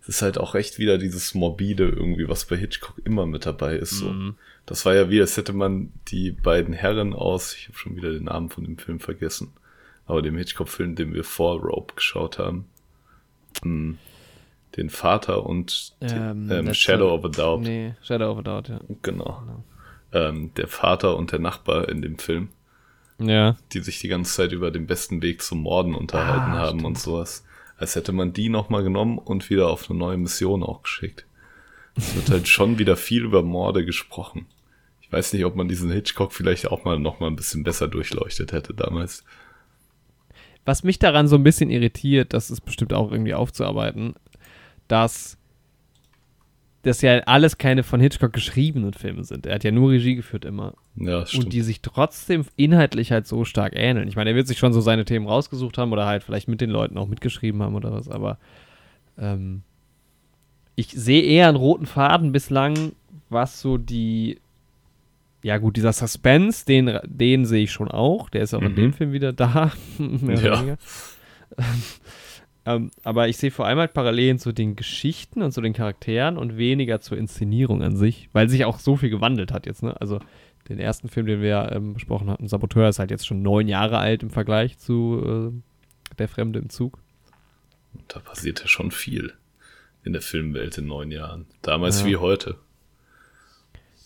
[0.07, 3.75] es ist halt auch recht wieder dieses Morbide irgendwie, was bei Hitchcock immer mit dabei
[3.75, 3.91] ist.
[3.91, 4.09] So.
[4.09, 4.35] Mm.
[4.65, 8.13] Das war ja wie, als hätte man die beiden Herren aus, ich habe schon wieder
[8.13, 9.51] den Namen von dem Film vergessen,
[10.05, 12.65] aber dem Hitchcock-Film, den wir vor Rope geschaut haben.
[13.63, 13.95] Mm.
[14.77, 17.63] den Vater und ähm, ähm, Shadow of a Doubt.
[17.63, 18.79] Nee, Shadow of a Doubt, ja.
[19.01, 19.41] Genau.
[19.41, 19.63] genau.
[20.13, 22.47] Ähm, der Vater und der Nachbar in dem Film.
[23.19, 23.57] Ja.
[23.73, 26.85] Die sich die ganze Zeit über den besten Weg zum Morden unterhalten ah, haben stimmt.
[26.85, 27.43] und sowas.
[27.77, 31.25] Als hätte man die nochmal genommen und wieder auf eine neue Mission auch geschickt.
[31.95, 34.47] Es wird halt schon wieder viel über Morde gesprochen.
[35.01, 37.87] Ich weiß nicht, ob man diesen Hitchcock vielleicht auch mal noch mal ein bisschen besser
[37.87, 39.23] durchleuchtet hätte damals.
[40.65, 44.15] Was mich daran so ein bisschen irritiert, das ist bestimmt auch irgendwie aufzuarbeiten,
[44.89, 45.37] dass
[46.87, 49.45] das ja alles keine von Hitchcock geschriebenen Filme sind.
[49.45, 50.73] Er hat ja nur Regie geführt immer.
[50.95, 51.45] Ja, stimmt.
[51.45, 54.07] Und die sich trotzdem inhaltlich halt so stark ähneln.
[54.07, 56.61] Ich meine, er wird sich schon so seine Themen rausgesucht haben oder halt vielleicht mit
[56.61, 58.37] den Leuten auch mitgeschrieben haben oder was, aber
[59.17, 59.61] ähm,
[60.75, 62.93] ich sehe eher einen roten Faden bislang,
[63.29, 64.39] was so die
[65.43, 68.29] ja gut, dieser Suspense, den, den sehe ich schon auch.
[68.29, 68.67] Der ist auch mhm.
[68.67, 69.71] in dem Film wieder da.
[70.27, 70.77] ja.
[72.67, 76.37] Ähm, aber ich sehe vor allem halt Parallelen zu den Geschichten und zu den Charakteren
[76.37, 79.83] und weniger zur Inszenierung an sich, weil sich auch so viel gewandelt hat jetzt.
[79.83, 79.99] Ne?
[80.01, 80.19] Also
[80.67, 83.99] den ersten Film, den wir ähm, besprochen hatten, Saboteur, ist halt jetzt schon neun Jahre
[83.99, 86.99] alt im Vergleich zu äh, Der Fremde im Zug.
[88.09, 89.33] Da passiert ja schon viel
[90.03, 91.45] in der Filmwelt in neun Jahren.
[91.61, 92.07] Damals ja.
[92.07, 92.57] wie heute.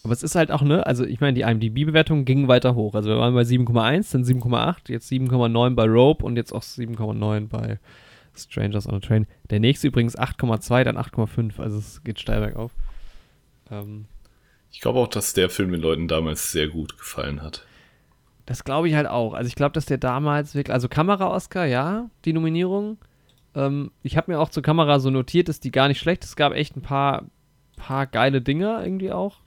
[0.04, 2.94] Aber es ist halt auch, ne, also ich meine, die IMDb-Bewertung ging weiter hoch.
[2.94, 7.48] Also wir waren bei 7,1, dann 7,8, jetzt 7,9 bei Rope und jetzt auch 7,9
[7.48, 7.80] bei
[8.36, 9.28] Strangers on a Train.
[9.50, 11.60] Der nächste übrigens 8,2, dann 8,5.
[11.60, 12.72] Also es geht steil bergauf.
[13.70, 14.06] Ähm,
[14.72, 17.66] ich glaube auch, dass der Film den Leuten damals sehr gut gefallen hat.
[18.46, 19.34] Das glaube ich halt auch.
[19.34, 22.98] Also ich glaube, dass der damals wirklich, also Kamera-Oscar, ja, die Nominierung.
[23.56, 26.24] Ähm, ich habe mir auch zur Kamera so notiert, dass die gar nicht schlecht.
[26.24, 27.26] Es gab echt ein paar,
[27.76, 29.38] paar geile Dinger irgendwie auch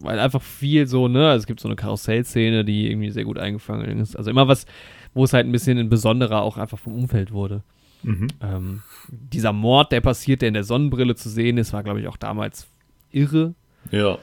[0.00, 3.38] weil einfach viel so, ne, also es gibt so eine Karussellszene, die irgendwie sehr gut
[3.38, 4.16] eingefangen ist.
[4.16, 4.66] Also immer was,
[5.14, 7.62] wo es halt ein bisschen ein besonderer auch einfach vom Umfeld wurde.
[8.02, 8.28] Mhm.
[8.40, 12.08] Ähm, dieser Mord, der passiert, der in der Sonnenbrille zu sehen ist, war, glaube ich,
[12.08, 12.66] auch damals
[13.10, 13.54] irre.
[13.90, 14.18] Ja.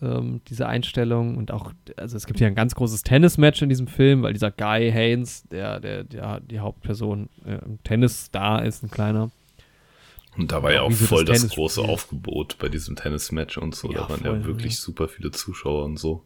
[0.00, 3.88] Ähm, diese Einstellung und auch, also es gibt ja ein ganz großes Tennismatch in diesem
[3.88, 8.84] Film, weil dieser Guy Haynes, der, der, der die Hauptperson äh, im Tennis da ist,
[8.84, 9.30] ein kleiner,
[10.38, 13.90] und da war ja auch voll das, das große Aufgebot bei diesem Tennismatch und so.
[13.90, 14.78] Ja, da waren voll, ja wirklich ja.
[14.78, 16.22] super viele Zuschauer und so.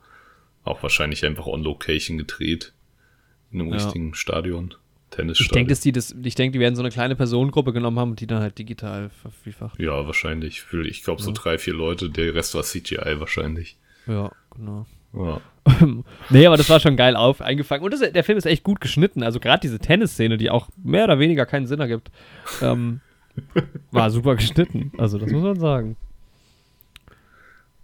[0.65, 2.75] Auch wahrscheinlich einfach on Location gedreht.
[3.51, 3.77] In einem ja.
[3.77, 4.75] richtigen Stadion.
[5.13, 5.71] Tennisstadion.
[5.71, 8.27] Ich denke, die, ich denke, die werden so eine kleine Personengruppe genommen haben und die
[8.27, 9.79] dann halt digital vervielfacht.
[9.79, 10.65] Ja, wahrscheinlich.
[10.73, 12.11] Ich glaube, so drei, vier Leute.
[12.11, 13.77] Der Rest war CGI wahrscheinlich.
[14.07, 14.87] Ja, genau.
[15.15, 15.41] Ja.
[16.31, 17.85] nee, aber das war schon geil auf, eingefangen.
[17.85, 19.23] Und das, der Film ist echt gut geschnitten.
[19.23, 22.11] Also gerade diese Tennisszene, die auch mehr oder weniger keinen Sinn ergibt.
[22.61, 23.01] Ähm,
[23.93, 24.93] war super geschnitten.
[24.99, 25.97] Also, das muss man sagen.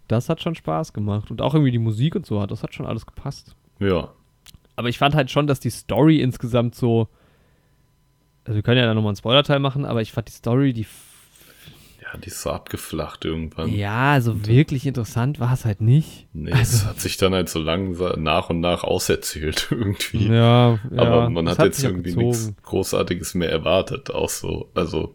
[0.08, 1.30] Das hat schon Spaß gemacht.
[1.30, 3.54] Und auch irgendwie die Musik und so hat, das hat schon alles gepasst.
[3.78, 4.10] Ja.
[4.74, 7.08] Aber ich fand halt schon, dass die Story insgesamt so.
[8.48, 10.86] Also, wir können ja da nochmal einen Spoiler-Teil machen, aber ich fand die Story, die
[12.00, 13.68] ja, die ist so abgeflacht irgendwann.
[13.68, 16.26] Ja, also und wirklich interessant war es halt nicht.
[16.32, 20.28] Nee, also, es hat sich dann halt so langsam nach und nach auserzählt irgendwie.
[20.28, 24.70] Ja, ja Aber man hat, hat jetzt irgendwie nichts Großartiges mehr erwartet, auch so.
[24.74, 25.14] Also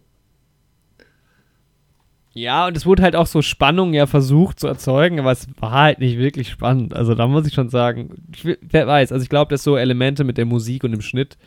[2.36, 5.72] ja, und es wurde halt auch so Spannung ja versucht zu erzeugen, aber es war
[5.72, 6.96] halt nicht wirklich spannend.
[6.96, 10.24] Also da muss ich schon sagen, ich, wer weiß, also ich glaube, dass so Elemente
[10.24, 11.38] mit der Musik und dem Schnitt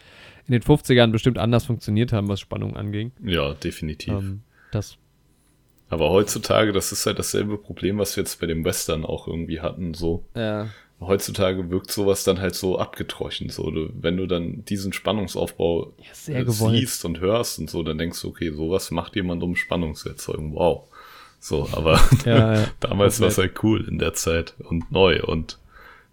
[0.47, 3.13] in den 50ern bestimmt anders funktioniert haben, was Spannung anging.
[3.23, 4.15] Ja, definitiv.
[4.15, 4.43] Ähm,
[4.73, 4.97] das.
[5.89, 9.61] Aber heutzutage, das ist halt dasselbe Problem, was wir jetzt bei dem Western auch irgendwie
[9.61, 10.25] hatten, so.
[10.35, 10.69] Ja
[11.01, 13.51] heutzutage wirkt sowas dann halt so abgetroschen.
[13.51, 18.29] So, wenn du dann diesen Spannungsaufbau ja, siehst und hörst und so, dann denkst du,
[18.29, 20.55] okay, sowas macht jemand um Spannung zu erzeugen.
[20.55, 20.85] Wow.
[21.39, 25.59] So, aber ja, damals war es halt cool in der Zeit und neu und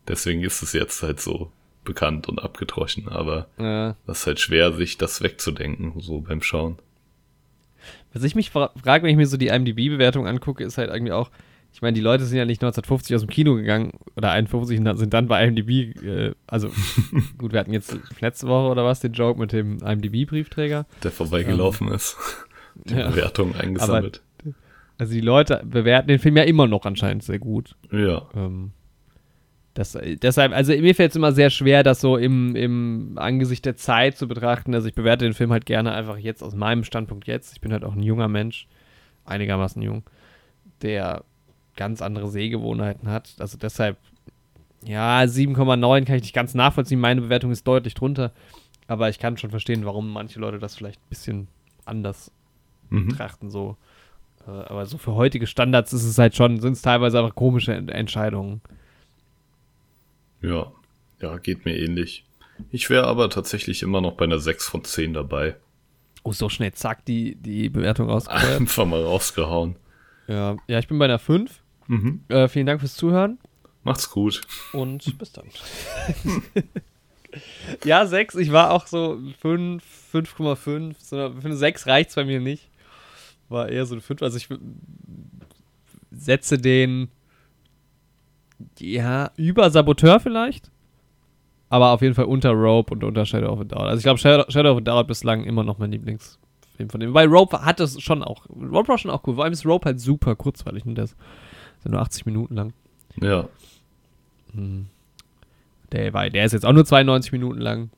[0.07, 1.51] deswegen ist es jetzt halt so
[1.83, 3.95] bekannt und abgetroschen, aber ja.
[4.05, 6.77] das ist halt schwer, sich das wegzudenken, so beim Schauen.
[8.13, 11.29] Was ich mich frage, wenn ich mir so die IMDb-Bewertung angucke, ist halt irgendwie auch,
[11.73, 14.97] ich meine, die Leute sind ja nicht 1950 aus dem Kino gegangen oder 51 und
[14.97, 16.69] sind dann bei IMDb, äh, also
[17.37, 20.85] gut, wir hatten jetzt letzte Woche oder was den Joke mit dem IMDb-Briefträger.
[21.01, 22.17] Der vorbeigelaufen ähm, ist.
[22.75, 23.09] Die ja.
[23.09, 24.21] Bewertung eingesammelt.
[24.39, 24.53] Aber,
[24.97, 27.75] also die Leute bewerten den Film ja immer noch anscheinend sehr gut.
[27.91, 28.27] Ja.
[28.35, 28.71] Ähm,
[29.73, 33.75] das, deshalb, also mir fällt es immer sehr schwer, das so im, im Angesicht der
[33.75, 34.75] Zeit zu betrachten.
[34.75, 37.53] Also ich bewerte den Film halt gerne einfach jetzt aus meinem Standpunkt jetzt.
[37.53, 38.67] Ich bin halt auch ein junger Mensch,
[39.25, 40.03] einigermaßen jung,
[40.83, 41.23] der
[41.75, 43.33] ganz andere Sehgewohnheiten hat.
[43.39, 43.97] Also deshalb,
[44.83, 46.99] ja, 7,9 kann ich nicht ganz nachvollziehen.
[46.99, 48.31] Meine Bewertung ist deutlich drunter.
[48.87, 51.47] Aber ich kann schon verstehen, warum manche Leute das vielleicht ein bisschen
[51.85, 52.31] anders
[52.89, 53.07] mhm.
[53.07, 53.49] betrachten.
[53.49, 53.77] So.
[54.45, 57.73] Äh, aber so für heutige Standards ist es halt schon, sind es teilweise einfach komische
[57.73, 58.61] Entscheidungen.
[60.43, 60.71] Ja,
[61.21, 62.25] ja, geht mir ähnlich.
[62.69, 65.55] Ich wäre aber tatsächlich immer noch bei einer 6 von 10 dabei.
[66.23, 68.57] Oh, so schnell, zack, die, die Bewertung rausgehauen.
[68.59, 69.77] Einfach mal rausgehauen.
[70.27, 71.51] Ja, ja ich bin bei einer 5.
[71.87, 72.23] Mhm.
[72.27, 73.39] Äh, vielen Dank fürs Zuhören.
[73.83, 74.41] Macht's gut.
[74.73, 75.47] Und bis dann.
[77.83, 78.35] ja, 6.
[78.35, 79.83] Ich war auch so 5,
[80.13, 80.95] 5,5.
[80.99, 82.69] So für eine 6 reicht's bei mir nicht.
[83.49, 84.21] War eher so eine 5.
[84.21, 84.47] Also ich
[86.11, 87.09] setze den
[88.79, 90.71] ja, über Saboteur vielleicht.
[91.69, 93.81] Aber auf jeden Fall unter Rope und unter Shadow of a Doubt.
[93.81, 97.13] Also ich glaube, Shadow, Shadow of a Doubt bislang immer noch mein Lieblingsfilm von dem.
[97.13, 98.45] Weil Rope hat das schon auch.
[98.49, 99.35] Rope war schon auch cool.
[99.35, 100.85] Vor allem ist Rope halt super kurzweilig.
[100.85, 100.93] Ne?
[100.93, 101.15] Der ist,
[101.79, 102.73] ist nur 80 Minuten lang.
[103.19, 103.47] Ja.
[104.53, 104.85] Hm.
[105.91, 107.89] Der, war, der ist jetzt auch nur 92 Minuten lang.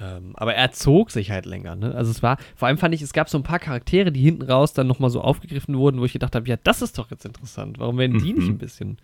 [0.00, 1.94] Ähm, aber er zog sich halt länger, ne?
[1.94, 4.42] Also es war, vor allem fand ich, es gab so ein paar Charaktere, die hinten
[4.42, 7.24] raus dann nochmal so aufgegriffen wurden, wo ich gedacht habe, ja, das ist doch jetzt
[7.24, 7.78] interessant.
[7.78, 8.38] Warum werden die mhm.
[8.38, 8.98] nicht ein bisschen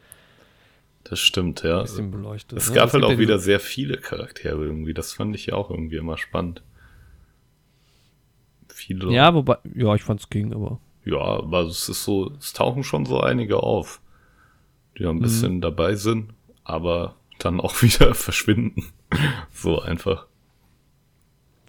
[1.05, 1.79] das stimmt, ja.
[1.79, 2.59] Ein bisschen beleuchtet.
[2.59, 2.75] Es ne?
[2.75, 4.95] gab halt auch wieder sehr viele Charaktere irgendwie.
[4.95, 6.63] Das fand ich ja auch irgendwie immer spannend.
[8.69, 9.11] Viele.
[9.11, 10.79] Ja, wobei, ja, ich fand's ging, aber.
[11.05, 14.01] Ja, aber es ist so, es tauchen schon so einige auf,
[14.99, 15.61] die ein bisschen mhm.
[15.63, 16.35] dabei sind,
[16.65, 18.85] aber dann auch wieder verschwinden.
[19.53, 20.27] so einfach.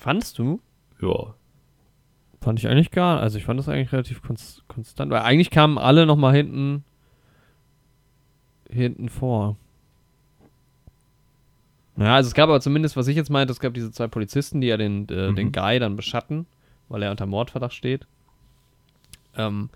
[0.02, 0.60] Fandest du?
[1.00, 1.36] Ja.
[2.42, 4.24] Fand ich eigentlich gar, also ich fand das eigentlich relativ
[4.68, 6.84] konstant, weil eigentlich kamen alle nochmal hinten
[8.68, 9.58] hinten vor.
[11.96, 14.60] Naja, also es gab aber zumindest, was ich jetzt meinte, es gab diese zwei Polizisten,
[14.60, 15.36] die ja den, äh, mhm.
[15.36, 16.48] den Guy dann beschatten,
[16.90, 18.08] weil er unter Mordverdacht steht.
[19.38, 19.70] Ähm,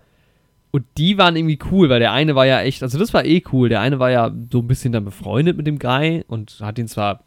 [0.72, 3.44] und die waren irgendwie cool, weil der eine war ja echt, also das war eh
[3.52, 3.68] cool.
[3.68, 6.88] Der eine war ja so ein bisschen dann befreundet mit dem Guy und hat ihn
[6.88, 7.22] zwar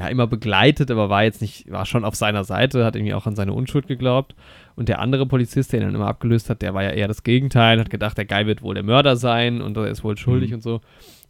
[0.00, 3.26] ja immer begleitet, aber war jetzt nicht, war schon auf seiner Seite, hat irgendwie auch
[3.26, 4.34] an seine Unschuld geglaubt.
[4.76, 7.22] Und der andere Polizist, der ihn dann immer abgelöst hat, der war ja eher das
[7.22, 10.50] Gegenteil, hat gedacht, der Guy wird wohl der Mörder sein und er ist wohl schuldig
[10.50, 10.54] mhm.
[10.56, 10.80] und so.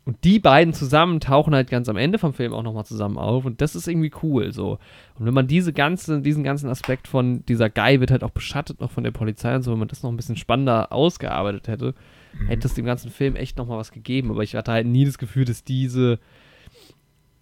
[0.05, 3.45] Und die beiden zusammen tauchen halt ganz am Ende vom Film auch nochmal zusammen auf
[3.45, 4.79] und das ist irgendwie cool so.
[5.19, 8.81] Und wenn man diese ganze, diesen ganzen Aspekt von dieser Guy wird halt auch beschattet
[8.81, 11.95] noch von der Polizei und so, wenn man das noch ein bisschen spannender ausgearbeitet hätte,
[12.39, 12.47] mhm.
[12.47, 14.31] hätte es dem ganzen Film echt nochmal was gegeben.
[14.31, 16.21] Aber ich hatte halt nie das Gefühl, dass diese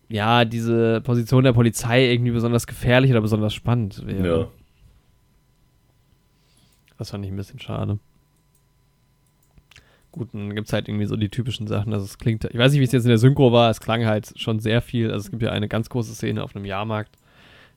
[0.08, 4.40] ja, diese Position der Polizei irgendwie besonders gefährlich oder besonders spannend wäre.
[4.40, 4.48] Ja.
[6.96, 7.98] Das fand ich ein bisschen schade.
[10.10, 11.92] Gut, dann gibt es halt irgendwie so die typischen Sachen.
[11.92, 14.06] Also es klingt, ich weiß nicht, wie es jetzt in der Synchro war, es klang
[14.06, 15.10] halt schon sehr viel.
[15.10, 17.16] Also es gibt ja eine ganz große Szene auf einem Jahrmarkt,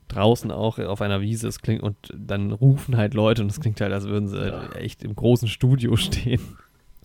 [0.08, 3.80] draußen auch auf einer Wiese, es klingt, und dann rufen halt Leute und es klingt
[3.80, 4.72] halt, als würden sie ja.
[4.72, 6.40] echt im großen Studio stehen.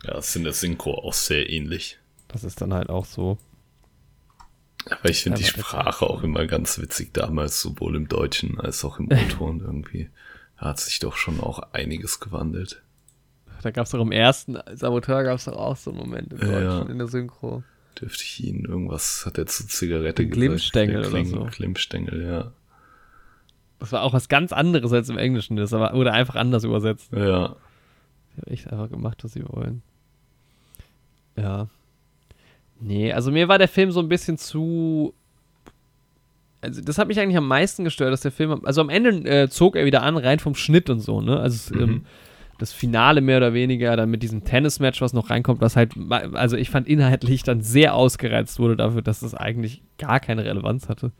[0.04, 1.98] Ja, es ist in der Synchro auch sehr ähnlich.
[2.28, 3.38] Das ist dann halt auch so.
[4.90, 8.98] Aber ich finde die Sprache auch immer ganz witzig damals, sowohl im Deutschen als auch
[8.98, 10.10] im O-Ton irgendwie.
[10.58, 12.82] Da hat sich doch schon auch einiges gewandelt.
[13.62, 16.38] Da gab es doch im ersten Saboteur gab es doch auch so einen Moment im
[16.38, 16.82] Deutschen, ja.
[16.82, 17.64] in der Synchro.
[18.00, 20.34] Dürfte ich ihn irgendwas, hat er zur Zigarette gesagt.
[20.34, 21.44] Klimmstängel oder so.
[21.46, 22.52] Klimmstängel, ja.
[23.80, 25.56] Das war auch was ganz anderes als im Englischen.
[25.56, 27.12] Das wurde einfach anders übersetzt.
[27.12, 27.56] Ja.
[28.36, 29.82] Die haben echt einfach gemacht, was sie wollen.
[31.36, 31.68] Ja.
[32.80, 35.14] Nee, also mir war der Film so ein bisschen zu.
[36.60, 38.64] Also, das hat mich eigentlich am meisten gestört, dass der Film.
[38.64, 41.38] Also, am Ende äh, zog er wieder an, rein vom Schnitt und so, ne?
[41.38, 41.80] Also, mhm.
[41.80, 42.04] ähm,
[42.58, 45.92] das Finale mehr oder weniger, dann mit diesem Tennismatch, was noch reinkommt, was halt,
[46.34, 50.88] also ich fand inhaltlich dann sehr ausgereizt wurde dafür, dass das eigentlich gar keine Relevanz
[50.88, 51.12] hatte.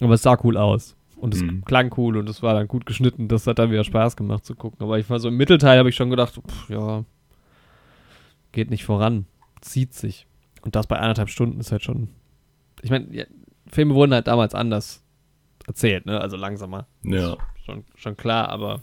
[0.00, 0.96] Aber es sah cool aus.
[1.16, 1.64] Und es mhm.
[1.64, 3.28] klang cool und es war dann gut geschnitten.
[3.28, 4.82] Das hat dann wieder Spaß gemacht zu gucken.
[4.82, 7.04] Aber ich war so im Mittelteil, habe ich schon gedacht, pff, ja,
[8.52, 9.24] geht nicht voran.
[9.62, 10.26] Zieht sich.
[10.64, 12.08] Und das bei anderthalb Stunden ist halt schon.
[12.80, 13.24] Ich meine, ja,
[13.66, 15.04] Filme wurden halt damals anders
[15.66, 16.20] erzählt, ne?
[16.20, 16.86] Also langsamer.
[17.02, 17.36] Ja.
[17.64, 18.80] Schon, schon klar, aber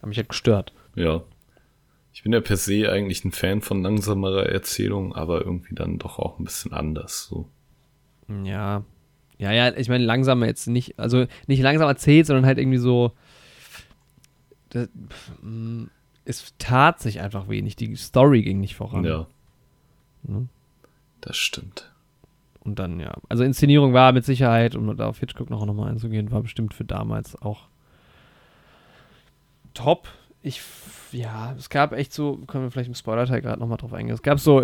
[0.00, 0.72] hat mich halt gestört.
[0.96, 1.22] Ja.
[2.12, 6.18] Ich bin ja per se eigentlich ein Fan von langsamerer Erzählung, aber irgendwie dann doch
[6.18, 7.26] auch ein bisschen anders.
[7.28, 7.48] So.
[8.44, 8.84] Ja.
[9.38, 13.12] Ja, ja, ich meine, langsamer jetzt nicht, also nicht langsam erzählt, sondern halt irgendwie so.
[14.70, 14.88] Das,
[15.40, 15.84] mm,
[16.24, 17.76] es tat sich einfach wenig.
[17.76, 19.04] Die Story ging nicht voran.
[19.04, 19.28] Ja.
[20.22, 20.48] Ne?
[21.20, 21.90] Das stimmt.
[22.60, 23.14] Und dann, ja.
[23.28, 26.74] Also Inszenierung war mit Sicherheit, um da auf Hitchcock noch, noch mal einzugehen, war bestimmt
[26.74, 27.68] für damals auch
[29.72, 30.08] top.
[30.42, 30.60] Ich,
[31.12, 34.14] ja, es gab echt so, können wir vielleicht im Spoiler-Teil gerade nochmal drauf eingehen.
[34.14, 34.62] Es gab so,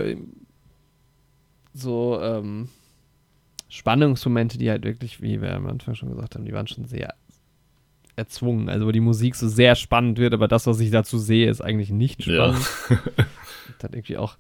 [1.73, 2.69] so, ähm,
[3.69, 7.15] Spannungsmomente, die halt wirklich, wie wir am Anfang schon gesagt haben, die waren schon sehr
[8.15, 8.69] erzwungen.
[8.69, 11.61] Also wo die Musik so sehr spannend wird, aber das, was ich dazu sehe, ist
[11.61, 12.67] eigentlich nicht spannend.
[13.19, 13.25] Ja.
[13.81, 14.37] dann irgendwie auch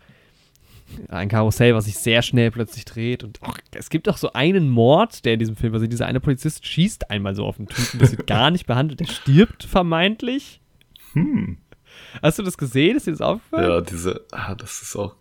[1.08, 3.24] ein Karussell, was sich sehr schnell plötzlich dreht.
[3.24, 5.92] Und auch, es gibt auch so einen Mord, der in diesem Film passiert.
[5.92, 9.00] Dieser eine Polizist schießt einmal so auf den Typen, das wird gar nicht behandelt.
[9.00, 10.60] Der stirbt vermeintlich.
[11.12, 11.58] Hm.
[12.22, 12.96] Hast du das gesehen?
[12.96, 13.70] Ist dir das aufgefallen?
[13.70, 15.16] Ja, diese, ah, das ist auch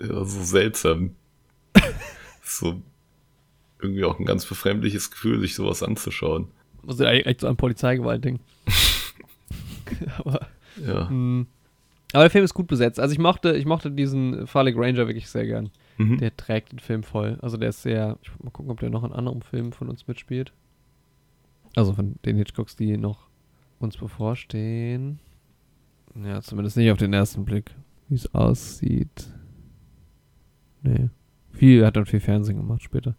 [0.00, 1.14] ja, so seltsam.
[2.42, 2.80] so
[3.80, 6.48] irgendwie auch ein ganz befremdliches Gefühl, sich sowas anzuschauen.
[6.82, 8.44] Muss ja direkt so an Polizeigewalt denken.
[10.18, 10.46] aber,
[10.76, 11.04] ja.
[11.04, 11.46] Mh, hm.
[12.12, 12.98] Aber der Film ist gut besetzt.
[12.98, 15.70] Also ich mochte, ich mochte diesen Farley Granger wirklich sehr gern.
[15.96, 16.18] Mhm.
[16.18, 17.38] Der trägt den Film voll.
[17.40, 18.18] Also der ist sehr.
[18.22, 20.52] Ich mal gucken, ob der noch in anderen Filmen von uns mitspielt.
[21.76, 23.28] Also von den Hitchcocks, die noch
[23.78, 25.20] uns bevorstehen.
[26.14, 27.70] Ja, zumindest nicht auf den ersten Blick,
[28.08, 29.28] wie es aussieht.
[30.82, 31.08] Nee.
[31.52, 33.14] Viel, hat dann viel Fernsehen gemacht später.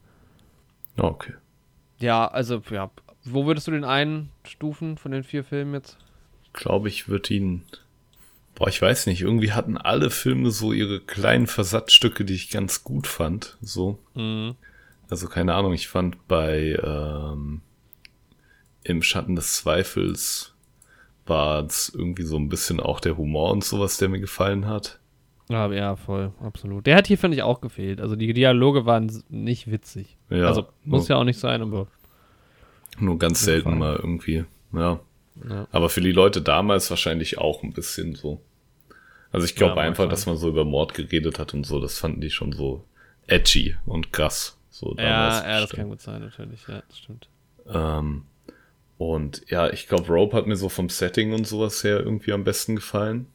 [0.97, 1.33] Okay.
[1.99, 2.91] Ja, also, ja.
[3.23, 5.97] Wo würdest du den einstufen von den vier Filmen jetzt?
[6.43, 7.63] Ich glaube, ich würde ihn.
[8.61, 9.21] Boah, ich weiß nicht.
[9.21, 13.57] Irgendwie hatten alle Filme so ihre kleinen Versatzstücke, die ich ganz gut fand.
[13.59, 13.97] So.
[14.13, 14.53] Mhm.
[15.09, 17.61] Also, keine Ahnung, ich fand bei ähm,
[18.83, 20.53] Im Schatten des Zweifels
[21.25, 24.99] war es irgendwie so ein bisschen auch der Humor und sowas, der mir gefallen hat.
[25.49, 26.85] Ja, ja, voll, absolut.
[26.85, 27.99] Der hat hier, finde ich, auch gefehlt.
[27.99, 30.19] Also die Dialoge waren nicht witzig.
[30.29, 31.87] Ja, also muss ja auch nicht sein, aber.
[32.99, 33.79] Nur ganz selten Fall.
[33.79, 34.45] mal irgendwie.
[34.71, 34.99] Ja.
[35.49, 35.67] ja.
[35.71, 38.39] Aber für die Leute damals wahrscheinlich auch ein bisschen so.
[39.31, 41.97] Also ich glaube ja, einfach, dass man so über Mord geredet hat und so, das
[41.97, 42.83] fanden die schon so
[43.27, 44.57] edgy und krass.
[44.69, 47.29] So damals ja, ja, das kann gut sein, natürlich, ja, das stimmt.
[47.67, 48.25] Ähm,
[48.97, 52.43] und ja, ich glaube, Rope hat mir so vom Setting und sowas her irgendwie am
[52.43, 53.27] besten gefallen.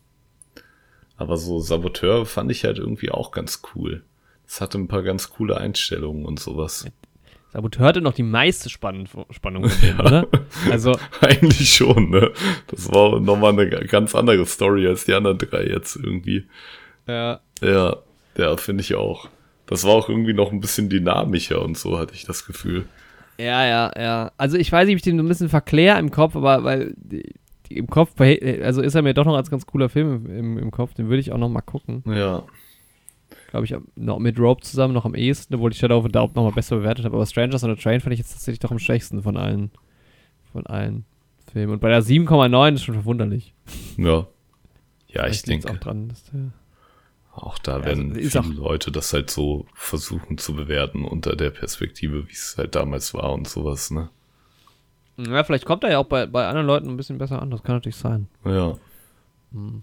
[1.17, 4.05] Aber so Saboteur fand ich halt irgendwie auch ganz cool.
[4.47, 6.87] Es hatte ein paar ganz coole Einstellungen und sowas.
[7.53, 10.05] Saboteur hatte noch die meiste Spann Spannung, dem, ja.
[10.05, 10.27] oder?
[10.71, 12.33] Also eigentlich schon, ne?
[12.69, 16.47] Das war nochmal eine ganz andere Story als die anderen drei jetzt irgendwie.
[17.07, 17.41] Ja.
[17.63, 17.97] Ja,
[18.37, 19.29] ja, finde ich auch.
[19.67, 22.85] Das war auch irgendwie noch ein bisschen dynamischer und so, hatte ich das Gefühl.
[23.39, 24.33] Ja, ja, ja.
[24.37, 26.95] Also ich weiß nicht, ob ich den ein bisschen verkläre im Kopf, aber weil
[27.69, 30.95] im Kopf, also ist er mir doch noch als ganz cooler Film im, im Kopf,
[30.95, 32.03] den würde ich auch noch mal gucken.
[32.07, 32.45] Ja.
[33.57, 36.37] Glaube ich, noch mit Rope zusammen noch am ehesten, obwohl ich Shadow of a Doubt
[36.37, 37.17] noch mal besser bewertet habe.
[37.17, 39.71] Aber Strangers on a Train fand ich jetzt tatsächlich doch am schwächsten von allen,
[40.53, 41.05] von allen
[41.51, 41.73] Filmen.
[41.73, 43.55] Und bei der 7,9 ist schon verwunderlich.
[43.97, 44.27] Ja.
[45.09, 45.71] Ja, ich denke.
[45.71, 46.53] Auch dran, dass der
[47.37, 52.27] auch da werden also, viele Leute das halt so versuchen zu bewerten unter der Perspektive,
[52.29, 54.09] wie es halt damals war und sowas, ne?
[55.19, 57.63] Ja, vielleicht kommt er ja auch bei, bei anderen Leuten ein bisschen besser an, das
[57.63, 58.29] kann natürlich sein.
[58.45, 58.77] Ja.
[59.53, 59.83] Hm.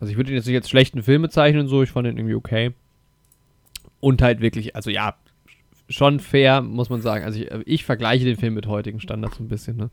[0.00, 2.34] Also ich würde ihn jetzt nicht als schlechten Film bezeichnen, so, ich fand ihn irgendwie
[2.34, 2.74] okay.
[4.06, 5.16] Und halt wirklich, also ja,
[5.88, 7.24] schon fair, muss man sagen.
[7.24, 9.90] Also ich, ich vergleiche den Film mit heutigen Standards ein bisschen, ne?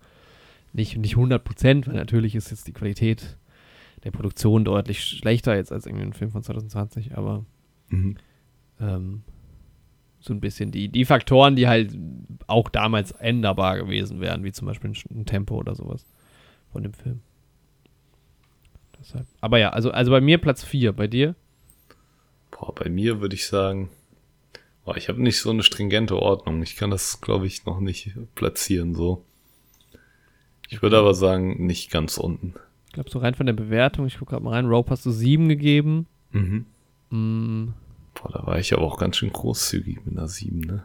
[0.72, 3.38] Nicht, nicht 100 Prozent, weil natürlich ist jetzt die Qualität
[4.04, 7.44] der Produktion deutlich schlechter jetzt als irgendwie ein Film von 2020, aber
[7.90, 8.18] mhm.
[8.80, 9.24] ähm,
[10.20, 11.98] so ein bisschen die, die Faktoren, die halt
[12.46, 16.06] auch damals änderbar gewesen wären, wie zum Beispiel ein, Tempo oder sowas
[16.72, 17.22] von dem Film.
[19.00, 19.26] Deshalb.
[19.42, 21.34] Aber ja, also, also bei mir Platz 4, bei dir?
[22.52, 23.90] Boah, bei mir würde ich sagen,
[24.96, 26.62] ich habe nicht so eine stringente Ordnung.
[26.62, 29.24] Ich kann das, glaube ich, noch nicht platzieren so.
[30.70, 32.56] Ich würde aber sagen, nicht ganz unten.
[32.88, 35.12] Ich glaube, so rein von der Bewertung, ich gucke gerade mal rein, Rope hast du
[35.12, 36.08] sieben gegeben.
[36.32, 36.66] Mhm.
[37.10, 37.74] Mm.
[38.14, 40.84] Boah, da war ich aber auch ganz schön großzügig mit einer sieben, ne?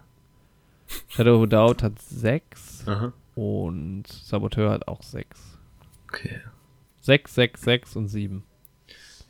[1.08, 2.86] Shadow of Doubt hat sechs.
[2.86, 3.12] Aha.
[3.34, 5.58] Und Saboteur hat auch sechs.
[6.06, 6.40] Okay.
[7.00, 8.44] Sechs, sechs, sechs und sieben.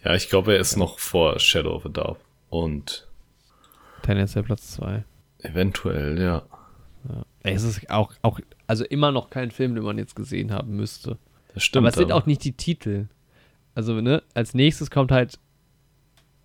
[0.04, 2.20] Ja, ich glaube, er ist noch vor Shadow of a Doubt.
[2.48, 3.07] Und.
[4.03, 5.05] Tendenziell Platz zwei.
[5.40, 6.42] Eventuell, ja.
[7.09, 7.24] ja.
[7.42, 11.18] Es ist auch, auch, also immer noch kein Film, den man jetzt gesehen haben müsste.
[11.55, 11.82] Das stimmt.
[11.82, 13.07] Aber es sind auch nicht die Titel.
[13.74, 15.38] Also, ne, als nächstes kommt halt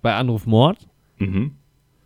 [0.02, 0.88] bei Anruf Mord.
[1.18, 1.56] Mhm.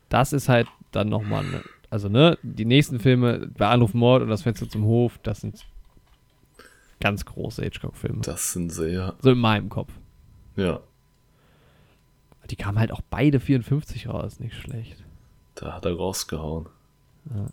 [0.10, 4.30] Das ist halt dann nochmal, ne, also, ne, die nächsten Filme bei Anruf Mord und
[4.30, 5.66] das Fenster zum Hof, das sind
[7.00, 8.22] ganz große Hitchcock-Filme.
[8.22, 9.16] Das sind sehr.
[9.22, 9.92] So in meinem Kopf.
[10.56, 10.80] Ja.
[12.50, 15.04] Die kamen halt auch beide 54 raus, nicht schlecht.
[15.60, 16.68] Da hat er rausgehauen.
[17.34, 17.48] Ja.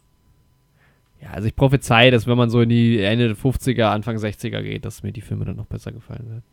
[1.22, 4.62] Ja, also ich prophezei, dass wenn man so in die Ende der 50er, Anfang 60er
[4.62, 6.44] geht, dass mir die Filme dann noch besser gefallen werden.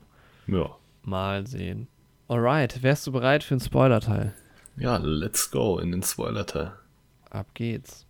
[0.47, 0.77] Ja.
[1.03, 1.87] Mal sehen.
[2.29, 4.33] Alright, wärst du bereit für einen Spoiler-Teil?
[4.77, 6.71] Ja, let's go in den Spoiler-Teil.
[7.29, 8.05] Ab geht's.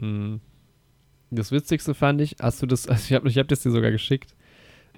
[0.00, 0.40] Mhm.
[1.30, 3.90] Das Witzigste fand ich, hast du das, also ich habe ich hab das dir sogar
[3.90, 4.34] geschickt.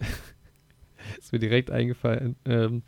[1.19, 2.35] ist mir direkt eingefallen.
[2.45, 2.83] Ähm,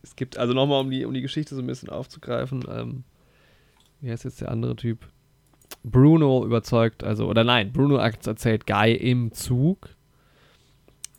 [0.00, 3.04] es gibt, also nochmal, um die, um die Geschichte so ein bisschen aufzugreifen, ähm,
[4.00, 5.06] wie heißt jetzt der andere Typ?
[5.82, 9.88] Bruno überzeugt, also, oder nein, Bruno erzählt Guy im Zug,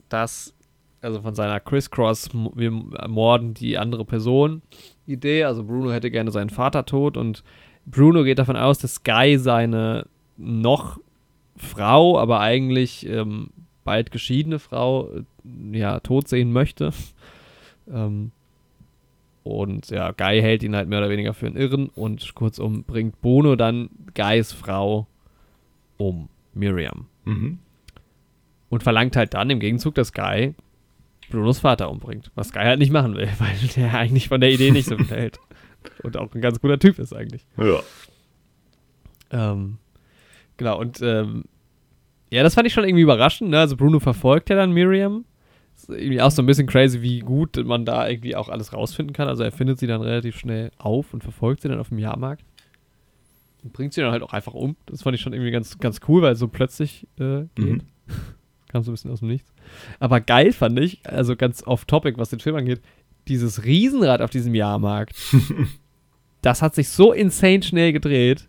[0.10, 0.54] dass,
[1.02, 4.62] also von seiner Crisscross, wir morden die andere Person
[5.06, 7.44] Idee, also Bruno hätte gerne seinen Vater tot und
[7.86, 11.00] Bruno geht davon aus, dass Guy seine noch
[11.56, 13.50] Frau, aber eigentlich ähm,
[13.84, 16.92] bald geschiedene Frau, äh, ja, tot sehen möchte.
[17.92, 18.32] ähm,
[19.48, 23.22] und ja, Guy hält ihn halt mehr oder weniger für einen Irren und kurzum bringt
[23.22, 25.08] Bono dann Guys Frau
[25.98, 27.08] um, Miriam.
[27.26, 27.60] Mhm.
[28.70, 30.54] Und verlangt halt dann im Gegenzug, dass Guy
[31.30, 32.32] Brunos Vater umbringt.
[32.36, 35.40] Was Guy halt nicht machen will, weil der eigentlich von der Idee nicht so hält.
[36.04, 37.46] Und auch ein ganz guter Typ ist eigentlich.
[37.58, 37.82] Ja.
[39.30, 39.78] Ähm,
[40.58, 41.46] genau, und ähm,
[42.30, 43.50] ja, das fand ich schon irgendwie überraschend.
[43.50, 43.60] Ne?
[43.60, 45.26] Also Bruno verfolgt ja dann Miriam.
[45.78, 49.14] Ist irgendwie auch so ein bisschen crazy, wie gut man da irgendwie auch alles rausfinden
[49.14, 49.28] kann.
[49.28, 52.44] Also er findet sie dann relativ schnell auf und verfolgt sie dann auf dem Jahrmarkt.
[53.64, 54.76] Und bringt sie dann halt auch einfach um.
[54.88, 57.84] Das fand ich schon irgendwie ganz, ganz cool, weil es so plötzlich äh, geht.
[57.84, 57.84] Mhm.
[58.70, 59.54] Kam so ein bisschen aus dem Nichts.
[60.00, 62.82] Aber geil fand ich, also ganz off-topic, was den Film angeht,
[63.28, 65.16] dieses Riesenrad auf diesem Jahrmarkt.
[66.42, 68.48] das hat sich so insane schnell gedreht.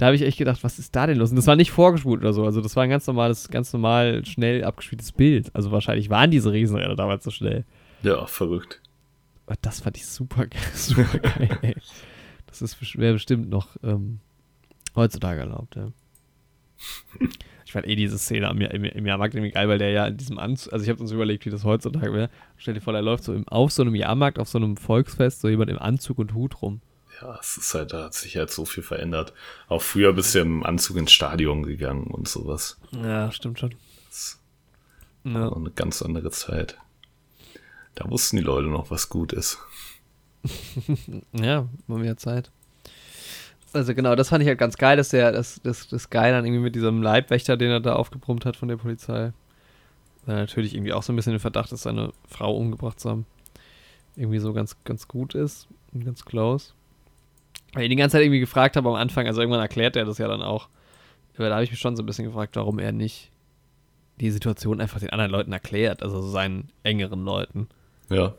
[0.00, 1.28] Da habe ich echt gedacht, was ist da denn los?
[1.28, 2.46] Und das war nicht vorgespult oder so.
[2.46, 5.54] Also das war ein ganz normales, ganz normal schnell abgespieltes Bild.
[5.54, 7.66] Also wahrscheinlich waren diese Riesenräder damals so schnell.
[8.02, 8.80] Ja, verrückt.
[9.44, 11.76] Aber das fand ich super, super geil, ey.
[12.46, 14.20] Das wäre bestimmt noch ähm,
[14.96, 15.92] heutzutage erlaubt, ja.
[17.66, 20.16] Ich fand eh diese Szene im, im, im Jahrmarkt irgendwie geil, weil der ja in
[20.16, 22.30] diesem Anzug, also ich habe uns überlegt, wie das heutzutage wäre.
[22.56, 25.42] Stell dir vor, der läuft so im, auf so einem Jahrmarkt, auf so einem Volksfest,
[25.42, 26.80] so jemand im Anzug und Hut rum.
[27.20, 29.34] Ja, es ist halt, da hat sich halt so viel verändert.
[29.68, 32.78] Auch früher bist du ja im Anzug ins Stadion gegangen und sowas.
[32.92, 33.74] Ja, stimmt schon.
[34.08, 34.38] Das
[35.24, 35.52] war ja.
[35.52, 36.78] eine ganz andere Zeit.
[37.94, 39.58] Da wussten die Leute noch, was gut ist.
[41.32, 42.50] ja, mal mehr Zeit.
[43.72, 46.44] Also genau, das fand ich halt ganz geil, dass der, das, das, das geil dann
[46.44, 49.32] irgendwie mit diesem Leibwächter, den er da aufgebrummt hat von der Polizei,
[50.26, 53.26] der natürlich irgendwie auch so ein bisschen den Verdacht ist, seine Frau umgebracht zu haben,
[54.16, 56.72] irgendwie so ganz, ganz gut ist und ganz close.
[57.72, 60.18] Weil ich die ganze Zeit irgendwie gefragt habe am Anfang, also irgendwann erklärt er das
[60.18, 60.68] ja dann auch.
[61.36, 63.30] Aber da habe ich mich schon so ein bisschen gefragt, warum er nicht
[64.20, 67.68] die Situation einfach den anderen Leuten erklärt, also seinen engeren Leuten.
[68.10, 68.34] Ja.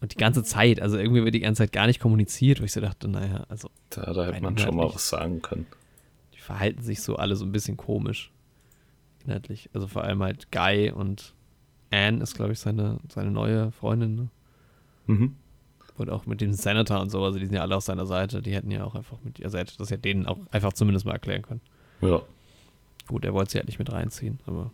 [0.00, 2.72] Und die ganze Zeit, also irgendwie wird die ganze Zeit gar nicht kommuniziert, wo ich
[2.72, 3.70] so dachte, naja, also.
[3.90, 5.66] Da, da hätte man schon mal was sagen können.
[6.34, 8.32] Die verhalten sich so alle so ein bisschen komisch.
[9.24, 9.70] Inhaltlich.
[9.72, 11.34] Also vor allem halt Guy und
[11.90, 14.16] Anne ist, glaube ich, seine, seine neue Freundin.
[14.16, 14.28] Ne?
[15.06, 15.36] Mhm.
[15.96, 18.42] Und auch mit dem Senator und so, also die sind ja alle auf seiner Seite.
[18.42, 21.06] Die hätten ja auch einfach mit, also er hätte das ja denen auch einfach zumindest
[21.06, 21.60] mal erklären können.
[22.00, 22.22] Ja.
[23.06, 24.72] Gut, er wollte sie halt nicht mit reinziehen, aber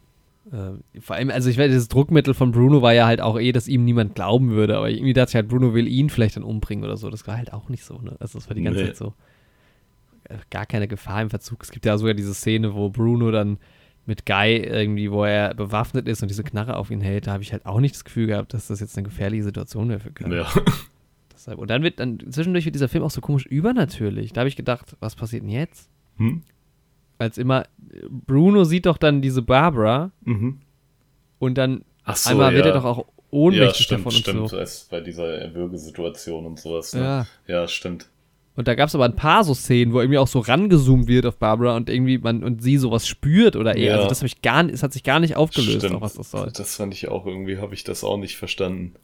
[0.52, 3.52] äh, vor allem, also ich weiß, das Druckmittel von Bruno war ja halt auch eh,
[3.52, 6.44] dass ihm niemand glauben würde, aber irgendwie dachte ich halt, Bruno will ihn vielleicht dann
[6.44, 7.10] umbringen oder so.
[7.10, 8.16] Das war halt auch nicht so, ne?
[8.20, 8.86] Also das war die ganze nee.
[8.86, 9.14] Zeit so.
[10.24, 11.62] Äh, gar keine Gefahr im Verzug.
[11.62, 13.58] Es gibt ja sogar diese Szene, wo Bruno dann
[14.06, 17.42] mit Guy irgendwie, wo er bewaffnet ist und diese Knarre auf ihn hält, da habe
[17.42, 20.10] ich halt auch nicht das Gefühl gehabt, dass das jetzt eine gefährliche Situation wäre für
[20.10, 20.34] Guy.
[20.34, 20.48] Ja.
[21.41, 24.32] Deshalb, und dann wird dann zwischendurch wird dieser Film auch so komisch übernatürlich.
[24.32, 25.91] Da habe ich gedacht, was passiert denn jetzt?
[26.16, 26.43] Hm?
[27.20, 27.64] als immer,
[28.09, 30.61] Bruno sieht doch dann diese Barbara mhm.
[31.38, 32.57] und dann so, einmal ja.
[32.57, 34.91] wird er doch auch ohnmächtig ja, stimmt, davon stimmt, und so.
[34.91, 36.95] bei dieser Erwürgesituation und sowas.
[36.95, 37.01] Ne?
[37.01, 37.26] Ja.
[37.47, 38.09] ja, stimmt.
[38.57, 41.24] Und da gab es aber ein paar so Szenen, wo irgendwie auch so rangezoomt wird
[41.24, 43.93] auf Barbara und irgendwie man und sie sowas spürt oder eher.
[43.93, 43.97] Ja.
[43.97, 46.30] Also das habe ich gar nicht, es hat sich gar nicht aufgelöst, auch was das
[46.30, 46.51] soll.
[46.53, 48.95] Das fand ich auch irgendwie, habe ich das auch nicht verstanden.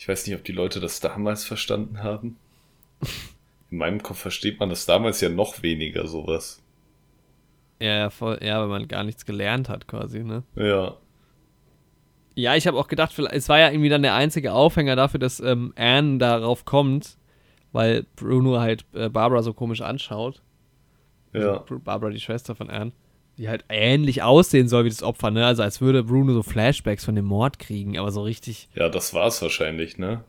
[0.00, 2.38] Ich weiß nicht, ob die Leute das damals verstanden haben.
[3.70, 6.62] In meinem Kopf versteht man das damals ja noch weniger sowas.
[7.80, 10.42] Ja, voll, ja, weil man gar nichts gelernt hat quasi, ne?
[10.54, 10.96] Ja.
[12.34, 15.38] Ja, ich habe auch gedacht, es war ja irgendwie dann der einzige Aufhänger dafür, dass
[15.38, 17.18] ähm, Anne darauf kommt,
[17.72, 20.40] weil Bruno halt äh, Barbara so komisch anschaut.
[21.34, 21.58] Ja.
[21.60, 22.92] Also Barbara, die Schwester von Anne.
[23.40, 25.46] Die halt ähnlich aussehen soll wie das Opfer, ne?
[25.46, 28.68] Also als würde Bruno so Flashbacks von dem Mord kriegen, aber so richtig.
[28.74, 30.22] Ja, das war es wahrscheinlich, ne?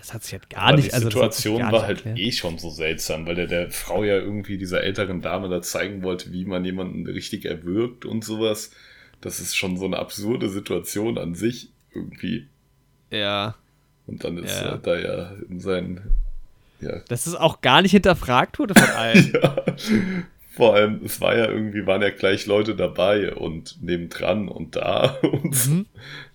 [0.00, 0.88] das hat sich halt gar aber nicht.
[0.88, 2.18] Die also Situation war halt erklärt.
[2.18, 6.02] eh schon so seltsam, weil er der Frau ja irgendwie dieser älteren Dame da zeigen
[6.02, 8.70] wollte, wie man jemanden richtig erwürgt und sowas.
[9.20, 12.46] Das ist schon so eine absurde Situation an sich irgendwie.
[13.10, 13.56] Ja.
[14.06, 14.70] Und dann ist ja.
[14.70, 16.00] er da ja in seinen.
[16.80, 17.00] Ja.
[17.08, 19.32] Das ist auch gar nicht hinterfragt wurde von allen.
[19.34, 19.56] ja.
[20.50, 25.18] Vor allem, es war ja irgendwie, waren ja gleich Leute dabei und nebendran und da
[25.22, 25.86] und mhm.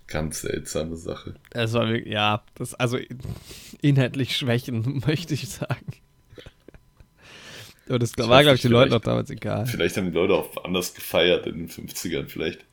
[0.08, 1.36] Ganz seltsame Sache.
[1.50, 3.00] Es war ja, das, also
[3.82, 5.86] inhaltlich Schwächen, möchte ich sagen.
[7.90, 9.66] Aber das ich war, glaube ich, den Leuten auch damals egal.
[9.66, 12.28] Vielleicht haben die Leute auch anders gefeiert in den 50ern.
[12.28, 12.66] Vielleicht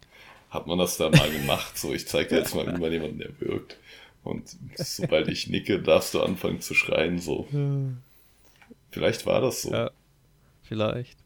[0.51, 1.77] hat man das da mal gemacht.
[1.77, 3.79] So, ich zeige dir jetzt mal, wie man jemanden erwürgt.
[4.25, 7.19] Und sobald ich nicke, darfst du anfangen zu schreien.
[7.19, 7.47] So.
[8.91, 9.73] Vielleicht war das so.
[9.73, 9.91] Ja,
[10.63, 11.22] vielleicht.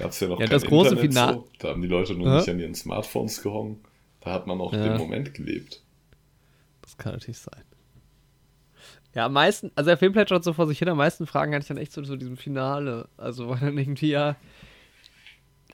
[0.00, 1.34] Gab es ja noch ja, kein das große Internet Finale.
[1.34, 1.48] So.
[1.58, 2.36] Da haben die Leute nur ja?
[2.38, 3.80] nicht an ihren Smartphones gehongen.
[4.20, 4.82] Da hat man auch ja.
[4.82, 5.82] den Moment gelebt.
[6.80, 7.62] Das kann natürlich sein.
[9.14, 11.64] Ja, am meisten, also der Film plätschert so vor sich hin, am meisten Fragen hatte
[11.64, 13.08] ich dann echt so zu diesem Finale.
[13.18, 14.36] Also, weil dann irgendwie ja.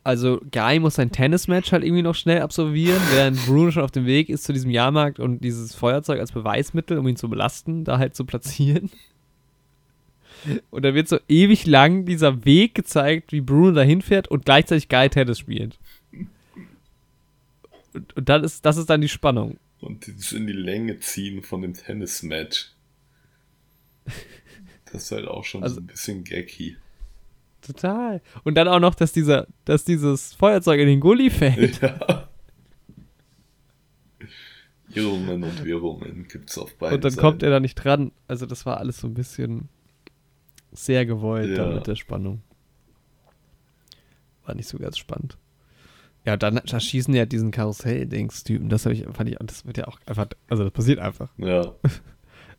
[0.02, 4.06] Also, Guy muss sein Tennismatch halt irgendwie noch schnell absolvieren, während Bruno schon auf dem
[4.06, 7.98] Weg ist zu diesem Jahrmarkt und dieses Feuerzeug als Beweismittel, um ihn zu belasten, da
[7.98, 8.90] halt zu platzieren.
[10.70, 14.88] Und da wird so ewig lang dieser Weg gezeigt, wie Bruno dahin fährt und gleichzeitig
[14.88, 15.78] Guy Tennis spielt.
[17.92, 19.58] und, und dann ist, das ist dann die Spannung.
[19.80, 22.72] Und dieses in die Länge ziehen von dem Tennis-Match.
[24.92, 26.76] Das ist halt auch schon also, so ein bisschen gaggy.
[27.60, 28.22] Total.
[28.44, 31.80] Und dann auch noch, dass dieser, dass dieses Feuerzeug in den Gully fällt.
[31.82, 32.28] Ja.
[34.94, 37.20] Irrungen und Wirrungen gibt's auf beiden Und dann Seiten.
[37.20, 38.12] kommt er da nicht dran.
[38.28, 39.68] Also das war alles so ein bisschen
[40.78, 41.66] sehr gewollt ja.
[41.66, 42.42] mit der Spannung.
[44.44, 45.36] War nicht so ganz spannend.
[46.24, 48.68] Ja, dann da schießen ja diesen Karussell-Dings-Typen.
[48.68, 51.30] Das ich, fand ich, das wird ja auch einfach, also das passiert einfach.
[51.38, 51.72] Ja.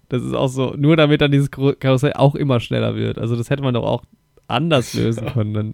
[0.10, 3.18] Das ist auch so, nur damit dann dieses Karussell auch immer schneller wird.
[3.18, 4.06] Also das hätte man doch auch
[4.48, 5.32] anders lösen ja.
[5.34, 5.54] können.
[5.54, 5.74] Dann,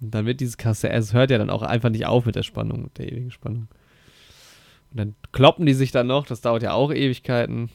[0.00, 2.84] dann wird dieses Karussell, es hört ja dann auch einfach nicht auf mit der Spannung,
[2.84, 3.68] mit der ewigen Spannung.
[4.90, 7.68] Und dann kloppen die sich dann noch, das dauert ja auch Ewigkeiten.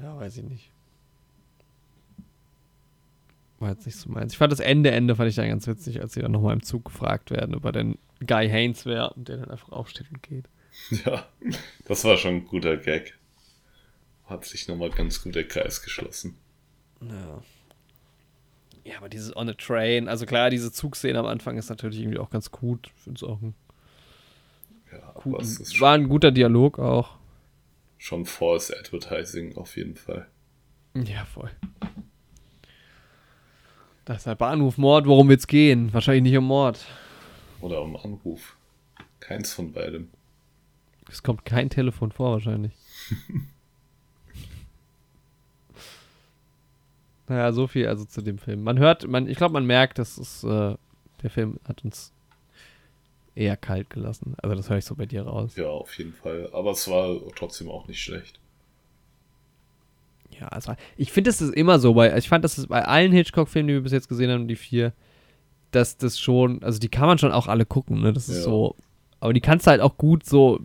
[0.00, 0.69] Ja, weiß ich nicht.
[3.60, 4.32] War jetzt nicht so meins.
[4.32, 6.62] Ich fand das Ende, Ende fand ich dann ganz witzig, als sie dann nochmal im
[6.62, 10.22] Zug gefragt werden, ob er denn Guy Haynes wäre und der dann einfach aufsteht und
[10.22, 10.46] geht.
[11.04, 11.26] Ja,
[11.84, 13.18] das war schon ein guter Gag.
[14.24, 16.38] Hat sich nochmal ganz gut der Kreis geschlossen.
[17.02, 17.42] Ja.
[18.82, 22.18] Ja, aber dieses On a Train, also klar, diese Zugszene am Anfang ist natürlich irgendwie
[22.18, 22.90] auch ganz gut.
[22.96, 23.54] Ich finde es auch ein,
[24.90, 27.18] ja, guten, war ein guter Dialog auch.
[27.98, 30.28] Schon False Advertising auf jeden Fall.
[30.94, 31.50] Ja, voll.
[34.04, 35.92] Das ist halt Bahnhof Mord, worum wird's gehen?
[35.92, 36.84] Wahrscheinlich nicht um Mord.
[37.60, 38.56] Oder um Anruf.
[39.20, 40.08] Keins von beidem.
[41.08, 42.72] Es kommt kein Telefon vor, wahrscheinlich.
[47.28, 48.62] naja, so viel also zu dem Film.
[48.62, 50.74] Man hört, man, ich glaube, man merkt, dass es, äh,
[51.22, 52.12] der Film hat uns
[53.34, 54.34] eher kalt gelassen.
[54.42, 55.56] Also das höre ich so bei dir raus.
[55.56, 56.50] Ja, auf jeden Fall.
[56.52, 58.40] Aber es war trotzdem auch nicht schlecht.
[60.40, 63.12] Ja, also ich finde, es ist immer so, weil ich fand, dass es bei allen
[63.12, 64.94] Hitchcock-Filmen, die wir bis jetzt gesehen haben, die vier,
[65.70, 68.12] dass das schon, also die kann man schon auch alle gucken, ne?
[68.12, 68.42] Das ist ja.
[68.42, 68.76] so,
[69.20, 70.58] aber die kannst du halt auch gut so.